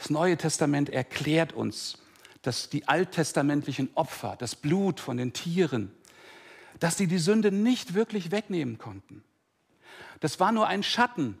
Das 0.00 0.08
Neue 0.08 0.38
Testament 0.38 0.88
erklärt 0.88 1.52
uns, 1.52 1.98
dass 2.40 2.70
die 2.70 2.88
alttestamentlichen 2.88 3.90
Opfer, 3.96 4.34
das 4.38 4.56
Blut 4.56 4.98
von 4.98 5.18
den 5.18 5.34
Tieren, 5.34 5.92
dass 6.78 6.96
sie 6.96 7.06
die 7.06 7.18
Sünde 7.18 7.52
nicht 7.52 7.92
wirklich 7.92 8.30
wegnehmen 8.30 8.78
konnten. 8.78 9.22
Das 10.20 10.40
war 10.40 10.52
nur 10.52 10.66
ein 10.68 10.82
Schatten 10.82 11.38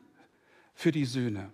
für 0.74 0.92
die 0.92 1.06
Sühne. 1.06 1.50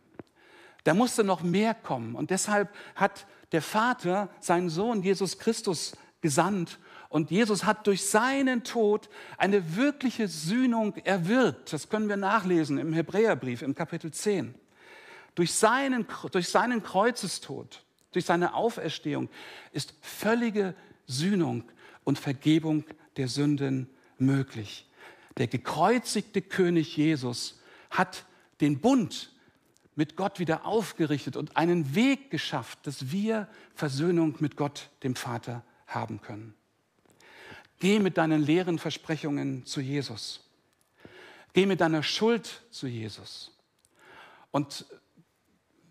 Da 0.82 0.94
musste 0.94 1.22
noch 1.22 1.44
mehr 1.44 1.74
kommen. 1.74 2.16
Und 2.16 2.30
deshalb 2.30 2.74
hat 2.96 3.28
der 3.52 3.62
Vater 3.62 4.28
seinen 4.40 4.68
Sohn 4.68 5.04
Jesus 5.04 5.38
Christus 5.38 5.92
gesandt. 6.22 6.80
Und 7.08 7.30
Jesus 7.30 7.62
hat 7.62 7.86
durch 7.86 8.04
seinen 8.04 8.64
Tod 8.64 9.08
eine 9.38 9.76
wirkliche 9.76 10.26
Sühnung 10.26 10.96
erwirkt. 11.04 11.72
Das 11.72 11.88
können 11.88 12.08
wir 12.08 12.16
nachlesen 12.16 12.78
im 12.78 12.92
Hebräerbrief 12.92 13.62
im 13.62 13.76
Kapitel 13.76 14.10
10. 14.10 14.56
Durch 15.36 15.52
seinen, 15.52 16.06
durch 16.32 16.48
seinen 16.48 16.82
Kreuzestod, 16.82 17.84
durch 18.10 18.24
seine 18.24 18.54
Auferstehung 18.54 19.28
ist 19.70 19.94
völlige 20.00 20.74
Sühnung 21.06 21.62
und 22.04 22.18
Vergebung 22.18 22.84
der 23.16 23.28
Sünden 23.28 23.88
möglich. 24.18 24.88
Der 25.36 25.46
gekreuzigte 25.46 26.40
König 26.40 26.96
Jesus 26.96 27.60
hat 27.90 28.24
den 28.62 28.80
Bund 28.80 29.30
mit 29.94 30.16
Gott 30.16 30.38
wieder 30.38 30.64
aufgerichtet 30.64 31.36
und 31.36 31.56
einen 31.56 31.94
Weg 31.94 32.30
geschafft, 32.30 32.78
dass 32.84 33.10
wir 33.10 33.46
Versöhnung 33.74 34.36
mit 34.40 34.56
Gott, 34.56 34.88
dem 35.02 35.16
Vater, 35.16 35.62
haben 35.86 36.22
können. 36.22 36.54
Geh 37.78 37.98
mit 37.98 38.16
deinen 38.16 38.42
leeren 38.42 38.78
Versprechungen 38.78 39.66
zu 39.66 39.82
Jesus. 39.82 40.40
Geh 41.52 41.66
mit 41.66 41.82
deiner 41.82 42.02
Schuld 42.02 42.62
zu 42.70 42.86
Jesus. 42.86 43.54
Und 44.50 44.86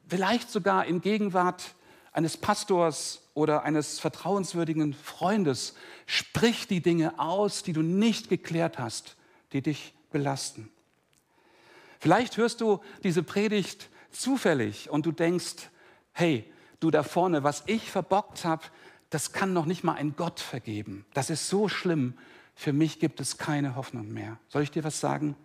vielleicht 0.08 0.52
sogar 0.52 0.86
in 0.86 1.02
Gegenwart 1.02 1.76
eines 2.12 2.38
Pastors 2.38 3.22
oder 3.34 3.64
eines 3.64 4.00
vertrauenswürdigen 4.00 4.94
Freundes, 4.94 5.76
sprich 6.06 6.68
die 6.68 6.82
Dinge 6.82 7.20
aus, 7.20 7.64
die 7.64 7.74
du 7.74 7.82
nicht 7.82 8.30
geklärt 8.30 8.80
hast, 8.80 9.18
die 9.52 9.62
dich 9.62 9.94
belasten. 10.12 10.70
Vielleicht 12.00 12.38
hörst 12.38 12.62
du 12.62 12.80
diese 13.04 13.24
Predigt 13.24 13.90
zufällig 14.12 14.90
und 14.90 15.06
du 15.06 15.12
denkst, 15.12 15.70
hey, 16.14 16.50
du 16.80 16.92
da 16.92 17.04
vorne, 17.04 17.44
was 17.44 17.64
ich 17.66 17.92
verbockt 17.92 18.46
habe, 18.46 18.64
das 19.10 19.32
kann 19.32 19.54
noch 19.54 19.66
nicht 19.66 19.84
mal 19.84 19.94
ein 19.94 20.16
Gott 20.16 20.40
vergeben. 20.40 21.06
Das 21.14 21.30
ist 21.30 21.50
so 21.50 21.68
schlimm. 21.68 22.18
Für 22.54 22.74
mich 22.74 23.00
gibt 23.00 23.20
es 23.20 23.38
keine 23.38 23.76
Hoffnung 23.76 24.14
mehr. 24.14 24.38
Soll 24.48 24.64
ich 24.64 24.72
dir 24.72 24.84
was 24.84 25.00
sagen? 25.00 25.36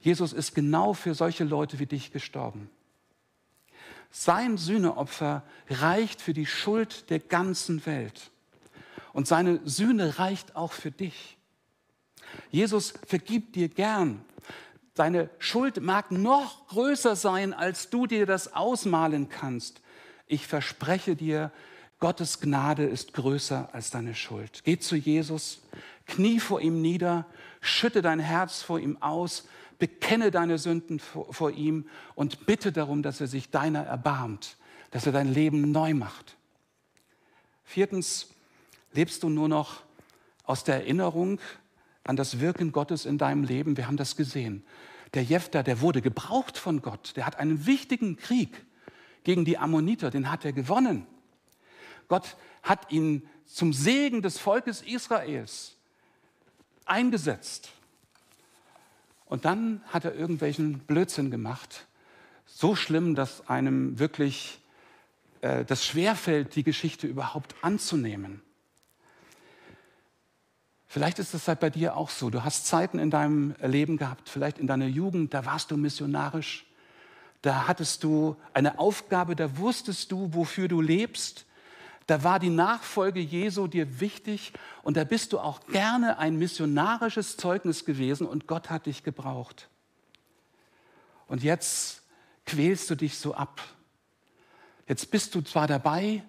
Jesus 0.00 0.32
ist 0.32 0.54
genau 0.54 0.94
für 0.94 1.14
solche 1.14 1.44
Leute 1.44 1.78
wie 1.78 1.86
dich 1.86 2.12
gestorben. 2.12 2.70
Sein 4.18 4.56
Sühneopfer 4.56 5.42
reicht 5.68 6.22
für 6.22 6.32
die 6.32 6.46
Schuld 6.46 7.10
der 7.10 7.18
ganzen 7.18 7.84
Welt. 7.84 8.30
Und 9.12 9.28
seine 9.28 9.60
Sühne 9.64 10.18
reicht 10.18 10.56
auch 10.56 10.72
für 10.72 10.90
dich. 10.90 11.36
Jesus 12.50 12.94
vergibt 13.06 13.56
dir 13.56 13.68
gern. 13.68 14.24
Deine 14.94 15.28
Schuld 15.38 15.82
mag 15.82 16.12
noch 16.12 16.66
größer 16.68 17.14
sein, 17.14 17.52
als 17.52 17.90
du 17.90 18.06
dir 18.06 18.24
das 18.24 18.54
ausmalen 18.54 19.28
kannst. 19.28 19.82
Ich 20.26 20.46
verspreche 20.46 21.14
dir, 21.14 21.52
Gottes 21.98 22.40
Gnade 22.40 22.84
ist 22.84 23.12
größer 23.12 23.68
als 23.72 23.90
deine 23.90 24.14
Schuld. 24.14 24.62
Geh 24.64 24.78
zu 24.78 24.96
Jesus, 24.96 25.60
knie 26.06 26.40
vor 26.40 26.62
ihm 26.62 26.80
nieder, 26.80 27.26
schütte 27.60 28.00
dein 28.00 28.20
Herz 28.20 28.62
vor 28.62 28.80
ihm 28.80 28.96
aus, 29.02 29.46
bekenne 29.78 30.30
deine 30.30 30.58
Sünden 30.58 30.98
vor, 30.98 31.32
vor 31.32 31.50
ihm 31.50 31.86
und 32.14 32.46
bitte 32.46 32.72
darum, 32.72 33.02
dass 33.02 33.20
er 33.20 33.26
sich 33.26 33.50
deiner 33.50 33.84
erbarmt, 33.84 34.56
dass 34.90 35.06
er 35.06 35.12
dein 35.12 35.32
Leben 35.32 35.70
neu 35.72 35.94
macht. 35.94 36.36
Viertens, 37.64 38.28
lebst 38.92 39.22
du 39.22 39.28
nur 39.28 39.48
noch 39.48 39.82
aus 40.44 40.64
der 40.64 40.76
Erinnerung 40.76 41.40
an 42.04 42.16
das 42.16 42.40
Wirken 42.40 42.72
Gottes 42.72 43.04
in 43.04 43.18
deinem 43.18 43.44
Leben. 43.44 43.76
Wir 43.76 43.86
haben 43.86 43.96
das 43.96 44.16
gesehen. 44.16 44.64
Der 45.14 45.24
Jephtha, 45.24 45.62
der 45.62 45.80
wurde 45.80 46.02
gebraucht 46.02 46.58
von 46.58 46.82
Gott. 46.82 47.16
Der 47.16 47.26
hat 47.26 47.38
einen 47.38 47.66
wichtigen 47.66 48.16
Krieg 48.16 48.64
gegen 49.24 49.44
die 49.44 49.58
Ammoniter, 49.58 50.10
den 50.10 50.30
hat 50.30 50.44
er 50.44 50.52
gewonnen. 50.52 51.06
Gott 52.08 52.36
hat 52.62 52.92
ihn 52.92 53.28
zum 53.44 53.72
Segen 53.72 54.22
des 54.22 54.38
Volkes 54.38 54.82
Israels 54.82 55.76
eingesetzt. 56.84 57.70
Und 59.26 59.44
dann 59.44 59.82
hat 59.88 60.04
er 60.04 60.14
irgendwelchen 60.14 60.78
Blödsinn 60.78 61.30
gemacht. 61.30 61.86
So 62.46 62.74
schlimm, 62.74 63.14
dass 63.14 63.48
einem 63.48 63.98
wirklich 63.98 64.60
äh, 65.40 65.64
das 65.64 65.84
schwerfällt, 65.84 66.54
die 66.54 66.62
Geschichte 66.62 67.06
überhaupt 67.06 67.54
anzunehmen. 67.62 68.40
Vielleicht 70.86 71.18
ist 71.18 71.34
es 71.34 71.48
halt 71.48 71.60
bei 71.60 71.70
dir 71.70 71.96
auch 71.96 72.10
so. 72.10 72.30
Du 72.30 72.44
hast 72.44 72.66
Zeiten 72.66 72.98
in 72.98 73.10
deinem 73.10 73.54
Leben 73.60 73.96
gehabt, 73.96 74.28
vielleicht 74.28 74.58
in 74.58 74.66
deiner 74.66 74.86
Jugend, 74.86 75.34
da 75.34 75.44
warst 75.44 75.70
du 75.70 75.76
missionarisch. 75.76 76.64
Da 77.42 77.66
hattest 77.68 78.04
du 78.04 78.36
eine 78.54 78.78
Aufgabe, 78.78 79.36
da 79.36 79.58
wusstest 79.58 80.10
du, 80.12 80.32
wofür 80.32 80.68
du 80.68 80.80
lebst. 80.80 81.45
Da 82.06 82.22
war 82.22 82.38
die 82.38 82.50
Nachfolge 82.50 83.20
Jesu 83.20 83.66
dir 83.66 84.00
wichtig 84.00 84.52
und 84.82 84.96
da 84.96 85.04
bist 85.04 85.32
du 85.32 85.40
auch 85.40 85.66
gerne 85.66 86.18
ein 86.18 86.36
missionarisches 86.36 87.36
Zeugnis 87.36 87.84
gewesen 87.84 88.26
und 88.26 88.46
Gott 88.46 88.70
hat 88.70 88.86
dich 88.86 89.02
gebraucht. 89.02 89.68
Und 91.26 91.42
jetzt 91.42 92.02
quälst 92.44 92.88
du 92.90 92.94
dich 92.94 93.18
so 93.18 93.34
ab. 93.34 93.60
Jetzt 94.86 95.10
bist 95.10 95.34
du 95.34 95.40
zwar 95.40 95.66
dabei, 95.66 96.22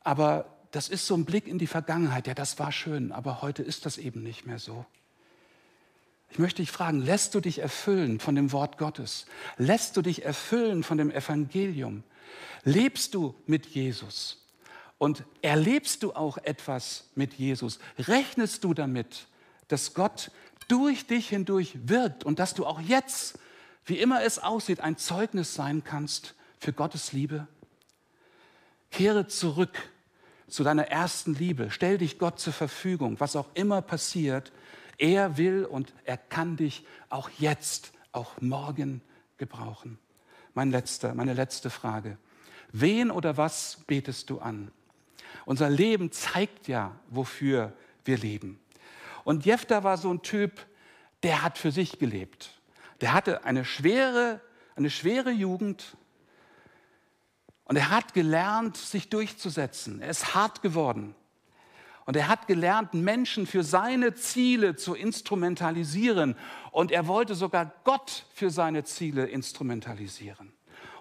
aber 0.00 0.56
das 0.72 0.88
ist 0.88 1.06
so 1.06 1.14
ein 1.14 1.24
Blick 1.24 1.46
in 1.46 1.58
die 1.58 1.68
Vergangenheit. 1.68 2.26
Ja, 2.26 2.34
das 2.34 2.58
war 2.58 2.72
schön, 2.72 3.12
aber 3.12 3.40
heute 3.40 3.62
ist 3.62 3.86
das 3.86 3.98
eben 3.98 4.22
nicht 4.22 4.46
mehr 4.46 4.58
so. 4.58 4.84
Ich 6.30 6.38
möchte 6.38 6.60
dich 6.60 6.72
fragen, 6.72 7.00
lässt 7.00 7.34
du 7.34 7.40
dich 7.40 7.60
erfüllen 7.60 8.20
von 8.20 8.34
dem 8.34 8.52
Wort 8.52 8.78
Gottes? 8.78 9.26
Lässt 9.56 9.96
du 9.96 10.02
dich 10.02 10.24
erfüllen 10.24 10.82
von 10.82 10.98
dem 10.98 11.10
Evangelium? 11.10 12.02
Lebst 12.64 13.14
du 13.14 13.34
mit 13.46 13.66
Jesus? 13.66 14.37
Und 14.98 15.24
erlebst 15.42 16.02
du 16.02 16.12
auch 16.12 16.38
etwas 16.38 17.08
mit 17.14 17.34
Jesus? 17.34 17.78
Rechnest 17.98 18.64
du 18.64 18.74
damit, 18.74 19.28
dass 19.68 19.94
Gott 19.94 20.30
durch 20.66 21.06
dich 21.06 21.28
hindurch 21.28 21.78
wirkt 21.84 22.24
und 22.24 22.40
dass 22.40 22.54
du 22.54 22.66
auch 22.66 22.80
jetzt, 22.80 23.38
wie 23.84 23.98
immer 23.98 24.22
es 24.24 24.38
aussieht, 24.38 24.80
ein 24.80 24.96
Zeugnis 24.98 25.54
sein 25.54 25.84
kannst 25.84 26.34
für 26.58 26.72
Gottes 26.72 27.12
Liebe? 27.12 27.46
Kehre 28.90 29.28
zurück 29.28 29.78
zu 30.48 30.64
deiner 30.64 30.88
ersten 30.88 31.34
Liebe. 31.34 31.70
Stell 31.70 31.98
dich 31.98 32.18
Gott 32.18 32.40
zur 32.40 32.52
Verfügung, 32.52 33.20
was 33.20 33.36
auch 33.36 33.48
immer 33.54 33.82
passiert. 33.82 34.52
Er 34.96 35.36
will 35.36 35.64
und 35.64 35.94
er 36.04 36.16
kann 36.16 36.56
dich 36.56 36.84
auch 37.08 37.30
jetzt, 37.38 37.92
auch 38.12 38.40
morgen 38.40 39.00
gebrauchen. 39.36 39.98
Mein 40.54 40.70
letzter, 40.70 41.14
meine 41.14 41.34
letzte 41.34 41.70
Frage. 41.70 42.18
Wen 42.72 43.10
oder 43.10 43.36
was 43.36 43.78
betest 43.86 44.30
du 44.30 44.40
an? 44.40 44.72
Unser 45.48 45.70
Leben 45.70 46.12
zeigt 46.12 46.68
ja, 46.68 46.94
wofür 47.08 47.72
wir 48.04 48.18
leben. 48.18 48.60
Und 49.24 49.46
Jefta 49.46 49.82
war 49.82 49.96
so 49.96 50.12
ein 50.12 50.20
Typ, 50.20 50.66
der 51.22 51.42
hat 51.42 51.56
für 51.56 51.72
sich 51.72 51.98
gelebt. 51.98 52.60
Der 53.00 53.14
hatte 53.14 53.44
eine 53.44 53.64
schwere, 53.64 54.42
eine 54.76 54.90
schwere 54.90 55.30
Jugend, 55.30 55.96
und 57.64 57.76
er 57.76 57.88
hat 57.88 58.12
gelernt, 58.12 58.76
sich 58.76 59.08
durchzusetzen. 59.08 60.02
Er 60.02 60.10
ist 60.10 60.34
hart 60.34 60.60
geworden. 60.60 61.14
Und 62.04 62.14
er 62.14 62.28
hat 62.28 62.46
gelernt, 62.46 62.92
Menschen 62.92 63.46
für 63.46 63.64
seine 63.64 64.14
Ziele 64.14 64.76
zu 64.76 64.94
instrumentalisieren. 64.94 66.36
Und 66.72 66.92
er 66.92 67.06
wollte 67.06 67.34
sogar 67.34 67.72
Gott 67.84 68.26
für 68.34 68.50
seine 68.50 68.84
Ziele 68.84 69.24
instrumentalisieren. 69.24 70.52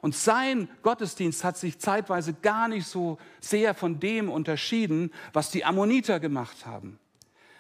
Und 0.01 0.15
sein 0.15 0.69
Gottesdienst 0.83 1.43
hat 1.43 1.57
sich 1.57 1.79
zeitweise 1.79 2.33
gar 2.33 2.67
nicht 2.67 2.87
so 2.87 3.17
sehr 3.39 3.73
von 3.73 3.99
dem 3.99 4.29
unterschieden, 4.29 5.11
was 5.33 5.51
die 5.51 5.65
Ammoniter 5.65 6.19
gemacht 6.19 6.65
haben. 6.65 6.99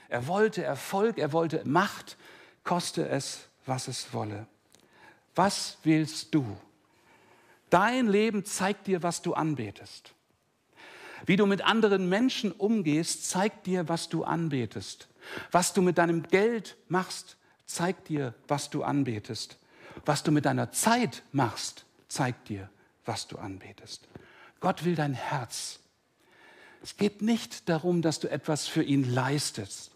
Er 0.09 0.27
wollte 0.27 0.63
Erfolg, 0.63 1.17
er 1.17 1.33
wollte 1.33 1.61
Macht, 1.65 2.17
koste 2.63 3.07
es, 3.09 3.47
was 3.65 3.87
es 3.87 4.13
wolle. 4.13 4.47
Was 5.35 5.77
willst 5.83 6.33
du? 6.33 6.57
Dein 7.69 8.07
Leben 8.07 8.45
zeigt 8.45 8.87
dir, 8.87 9.03
was 9.03 9.21
du 9.21 9.33
anbetest. 9.33 10.13
Wie 11.25 11.35
du 11.35 11.45
mit 11.45 11.61
anderen 11.61 12.07
Menschen 12.07 12.51
umgehst, 12.51 13.29
zeigt 13.29 13.65
dir, 13.65 13.89
was 13.89 14.07
du 14.07 14.23
anbetest. 14.23 15.07
Was 15.51 15.73
du 15.73 15.81
mit 15.81 15.97
deinem 15.97 16.23
Geld 16.23 16.77
machst, 16.87 17.37
zeigt 17.65 18.07
dir, 18.09 18.33
was 18.47 18.69
du 18.69 18.83
anbetest. 18.83 19.57
Was 20.05 20.23
du 20.23 20.31
mit 20.31 20.45
deiner 20.45 20.71
Zeit 20.71 21.23
machst, 21.31 21.85
zeigt 22.07 22.49
dir, 22.49 22.69
was 23.05 23.27
du 23.27 23.37
anbetest. 23.37 24.07
Gott 24.59 24.85
will 24.85 24.95
dein 24.95 25.13
Herz. 25.13 25.79
Es 26.81 26.97
geht 26.97 27.21
nicht 27.21 27.69
darum, 27.69 28.01
dass 28.01 28.19
du 28.19 28.29
etwas 28.29 28.67
für 28.67 28.83
ihn 28.83 29.03
leistest. 29.03 29.91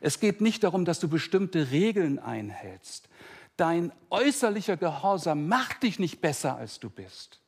Es 0.00 0.20
geht 0.20 0.40
nicht 0.40 0.64
darum, 0.64 0.84
dass 0.84 1.00
du 1.00 1.08
bestimmte 1.08 1.70
Regeln 1.70 2.18
einhältst. 2.18 3.08
Dein 3.56 3.92
äußerlicher 4.10 4.76
Gehorsam 4.76 5.48
macht 5.48 5.82
dich 5.82 5.98
nicht 5.98 6.20
besser, 6.20 6.56
als 6.56 6.78
du 6.78 6.90
bist. 6.90 7.40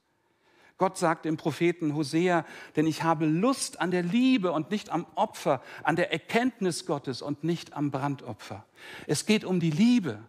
Gott 0.79 0.97
sagt 0.97 1.27
im 1.27 1.37
Propheten 1.37 1.95
Hosea, 1.95 2.47
denn 2.77 2.87
ich 2.87 3.03
habe 3.03 3.27
Lust 3.27 3.81
an 3.81 3.91
der 3.91 4.05
Liebe 4.05 4.53
und 4.53 4.71
nicht 4.71 4.91
am 4.91 5.07
Opfer, 5.17 5.61
an 5.83 5.97
der 5.97 6.13
Erkenntnis 6.13 6.87
Gottes 6.87 7.21
und 7.21 7.43
nicht 7.43 7.73
am 7.75 7.91
Brandopfer. 7.91 8.65
Es 9.09 9.27
geht 9.27 9.45
um 9.45 9.59
die 9.59 9.73
Liebe, 9.73 10.21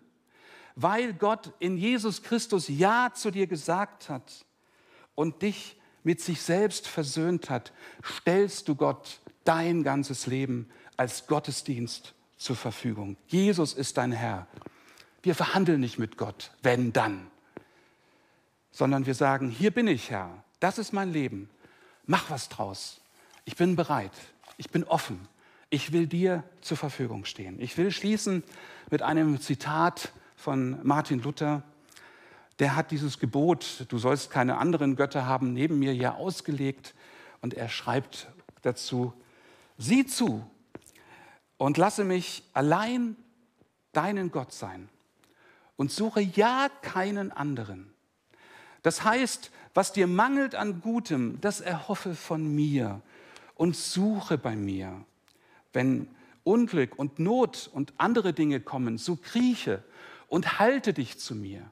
weil 0.82 1.14
Gott 1.14 1.52
in 1.60 1.78
Jesus 1.78 2.22
Christus 2.24 2.68
Ja 2.68 3.12
zu 3.14 3.32
dir 3.32 3.48
gesagt 3.48 4.10
hat 4.10 4.46
und 5.16 5.42
dich 5.42 5.76
mit 6.04 6.22
sich 6.22 6.42
selbst 6.42 6.88
versöhnt 6.88 7.50
hat, 7.50 7.74
stellst 8.04 8.68
du 8.68 8.76
Gott 8.76 9.20
dein 9.44 9.84
ganzes 9.84 10.28
Leben 10.28 10.70
als 10.98 11.28
Gottesdienst 11.28 12.14
zur 12.38 12.56
Verfügung. 12.56 13.18
Jesus 13.28 13.74
ist 13.74 13.98
dein 13.98 14.12
Herr. 14.12 14.48
Wir 15.22 15.36
verhandeln 15.36 15.82
nicht 15.82 16.00
mit 16.00 16.18
Gott, 16.18 16.52
wenn 16.62 16.94
dann 16.94 17.30
sondern 18.72 19.06
wir 19.06 19.14
sagen, 19.14 19.50
hier 19.50 19.72
bin 19.72 19.88
ich, 19.88 20.10
Herr, 20.10 20.44
das 20.60 20.78
ist 20.78 20.94
mein 20.94 21.12
Leben, 21.12 21.50
mach 22.06 22.30
was 22.30 22.50
draus. 22.50 23.02
Ich 23.46 23.56
bin 23.56 23.76
bereit, 23.76 24.14
ich 24.58 24.70
bin 24.70 24.84
offen, 24.84 25.28
ich 25.70 25.92
will 25.92 26.08
dir 26.08 26.44
zur 26.62 26.78
Verfügung 26.78 27.26
stehen. 27.26 27.60
Ich 27.60 27.78
will 27.78 27.92
schließen 27.92 28.44
mit 28.90 29.02
einem 29.02 29.40
Zitat 29.42 30.14
von 30.40 30.80
Martin 30.84 31.22
Luther. 31.22 31.64
Der 32.60 32.76
hat 32.78 32.92
dieses 32.92 33.20
Gebot, 33.20 33.86
du 33.90 33.98
sollst 33.98 34.32
keine 34.32 34.58
anderen 34.58 34.96
Götter 34.96 35.26
haben, 35.26 35.54
neben 35.54 35.80
mir 35.80 35.94
ja 35.94 36.16
ausgelegt. 36.16 36.96
Und 37.42 37.54
er 37.54 37.68
schreibt 37.68 38.30
dazu, 38.62 39.14
sieh 39.78 40.06
zu 40.06 40.50
und 41.58 41.78
lasse 41.78 42.06
mich 42.06 42.44
allein 42.54 43.18
deinen 43.92 44.32
Gott 44.32 44.54
sein 44.54 44.88
und 45.76 45.92
suche 45.92 46.22
ja 46.22 46.70
keinen 46.82 47.32
anderen. 47.32 47.92
Das 48.82 49.04
heißt, 49.04 49.52
was 49.74 49.92
dir 49.92 50.08
mangelt 50.08 50.56
an 50.56 50.82
Gutem, 50.82 51.40
das 51.42 51.60
erhoffe 51.60 52.16
von 52.16 52.56
mir 52.56 53.02
und 53.56 53.76
suche 53.76 54.38
bei 54.38 54.56
mir. 54.56 55.04
Wenn 55.74 56.08
Unglück 56.46 56.98
und 56.98 57.20
Not 57.20 57.70
und 57.74 57.94
andere 57.98 58.32
Dinge 58.34 58.62
kommen, 58.62 58.98
so 58.98 59.18
krieche 59.18 59.84
und 60.30 60.60
halte 60.60 60.94
dich 60.94 61.18
zu 61.20 61.36
mir. 61.36 61.70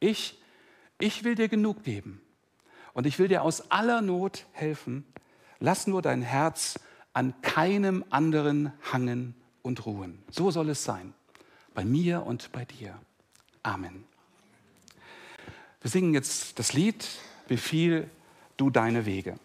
Ich, 0.00 0.38
ich 0.98 1.24
will 1.24 1.34
dir 1.34 1.48
genug 1.48 1.84
geben 1.84 2.20
und 2.92 3.06
ich 3.06 3.18
will 3.18 3.28
dir 3.28 3.42
aus 3.42 3.70
aller 3.70 4.02
Not 4.02 4.46
helfen. 4.52 5.06
Lass 5.60 5.86
nur 5.86 6.02
dein 6.02 6.22
Herz 6.22 6.78
an 7.12 7.34
keinem 7.42 8.04
anderen 8.10 8.72
hangen 8.92 9.34
und 9.62 9.86
ruhen. 9.86 10.22
So 10.30 10.50
soll 10.50 10.70
es 10.70 10.84
sein, 10.84 11.14
bei 11.74 11.84
mir 11.84 12.26
und 12.26 12.52
bei 12.52 12.64
dir. 12.64 12.98
Amen. 13.62 14.04
Wir 15.80 15.90
singen 15.90 16.14
jetzt 16.14 16.58
das 16.58 16.72
Lied, 16.72 17.08
befiehl 17.48 18.08
du 18.56 18.70
deine 18.70 19.06
Wege. 19.06 19.38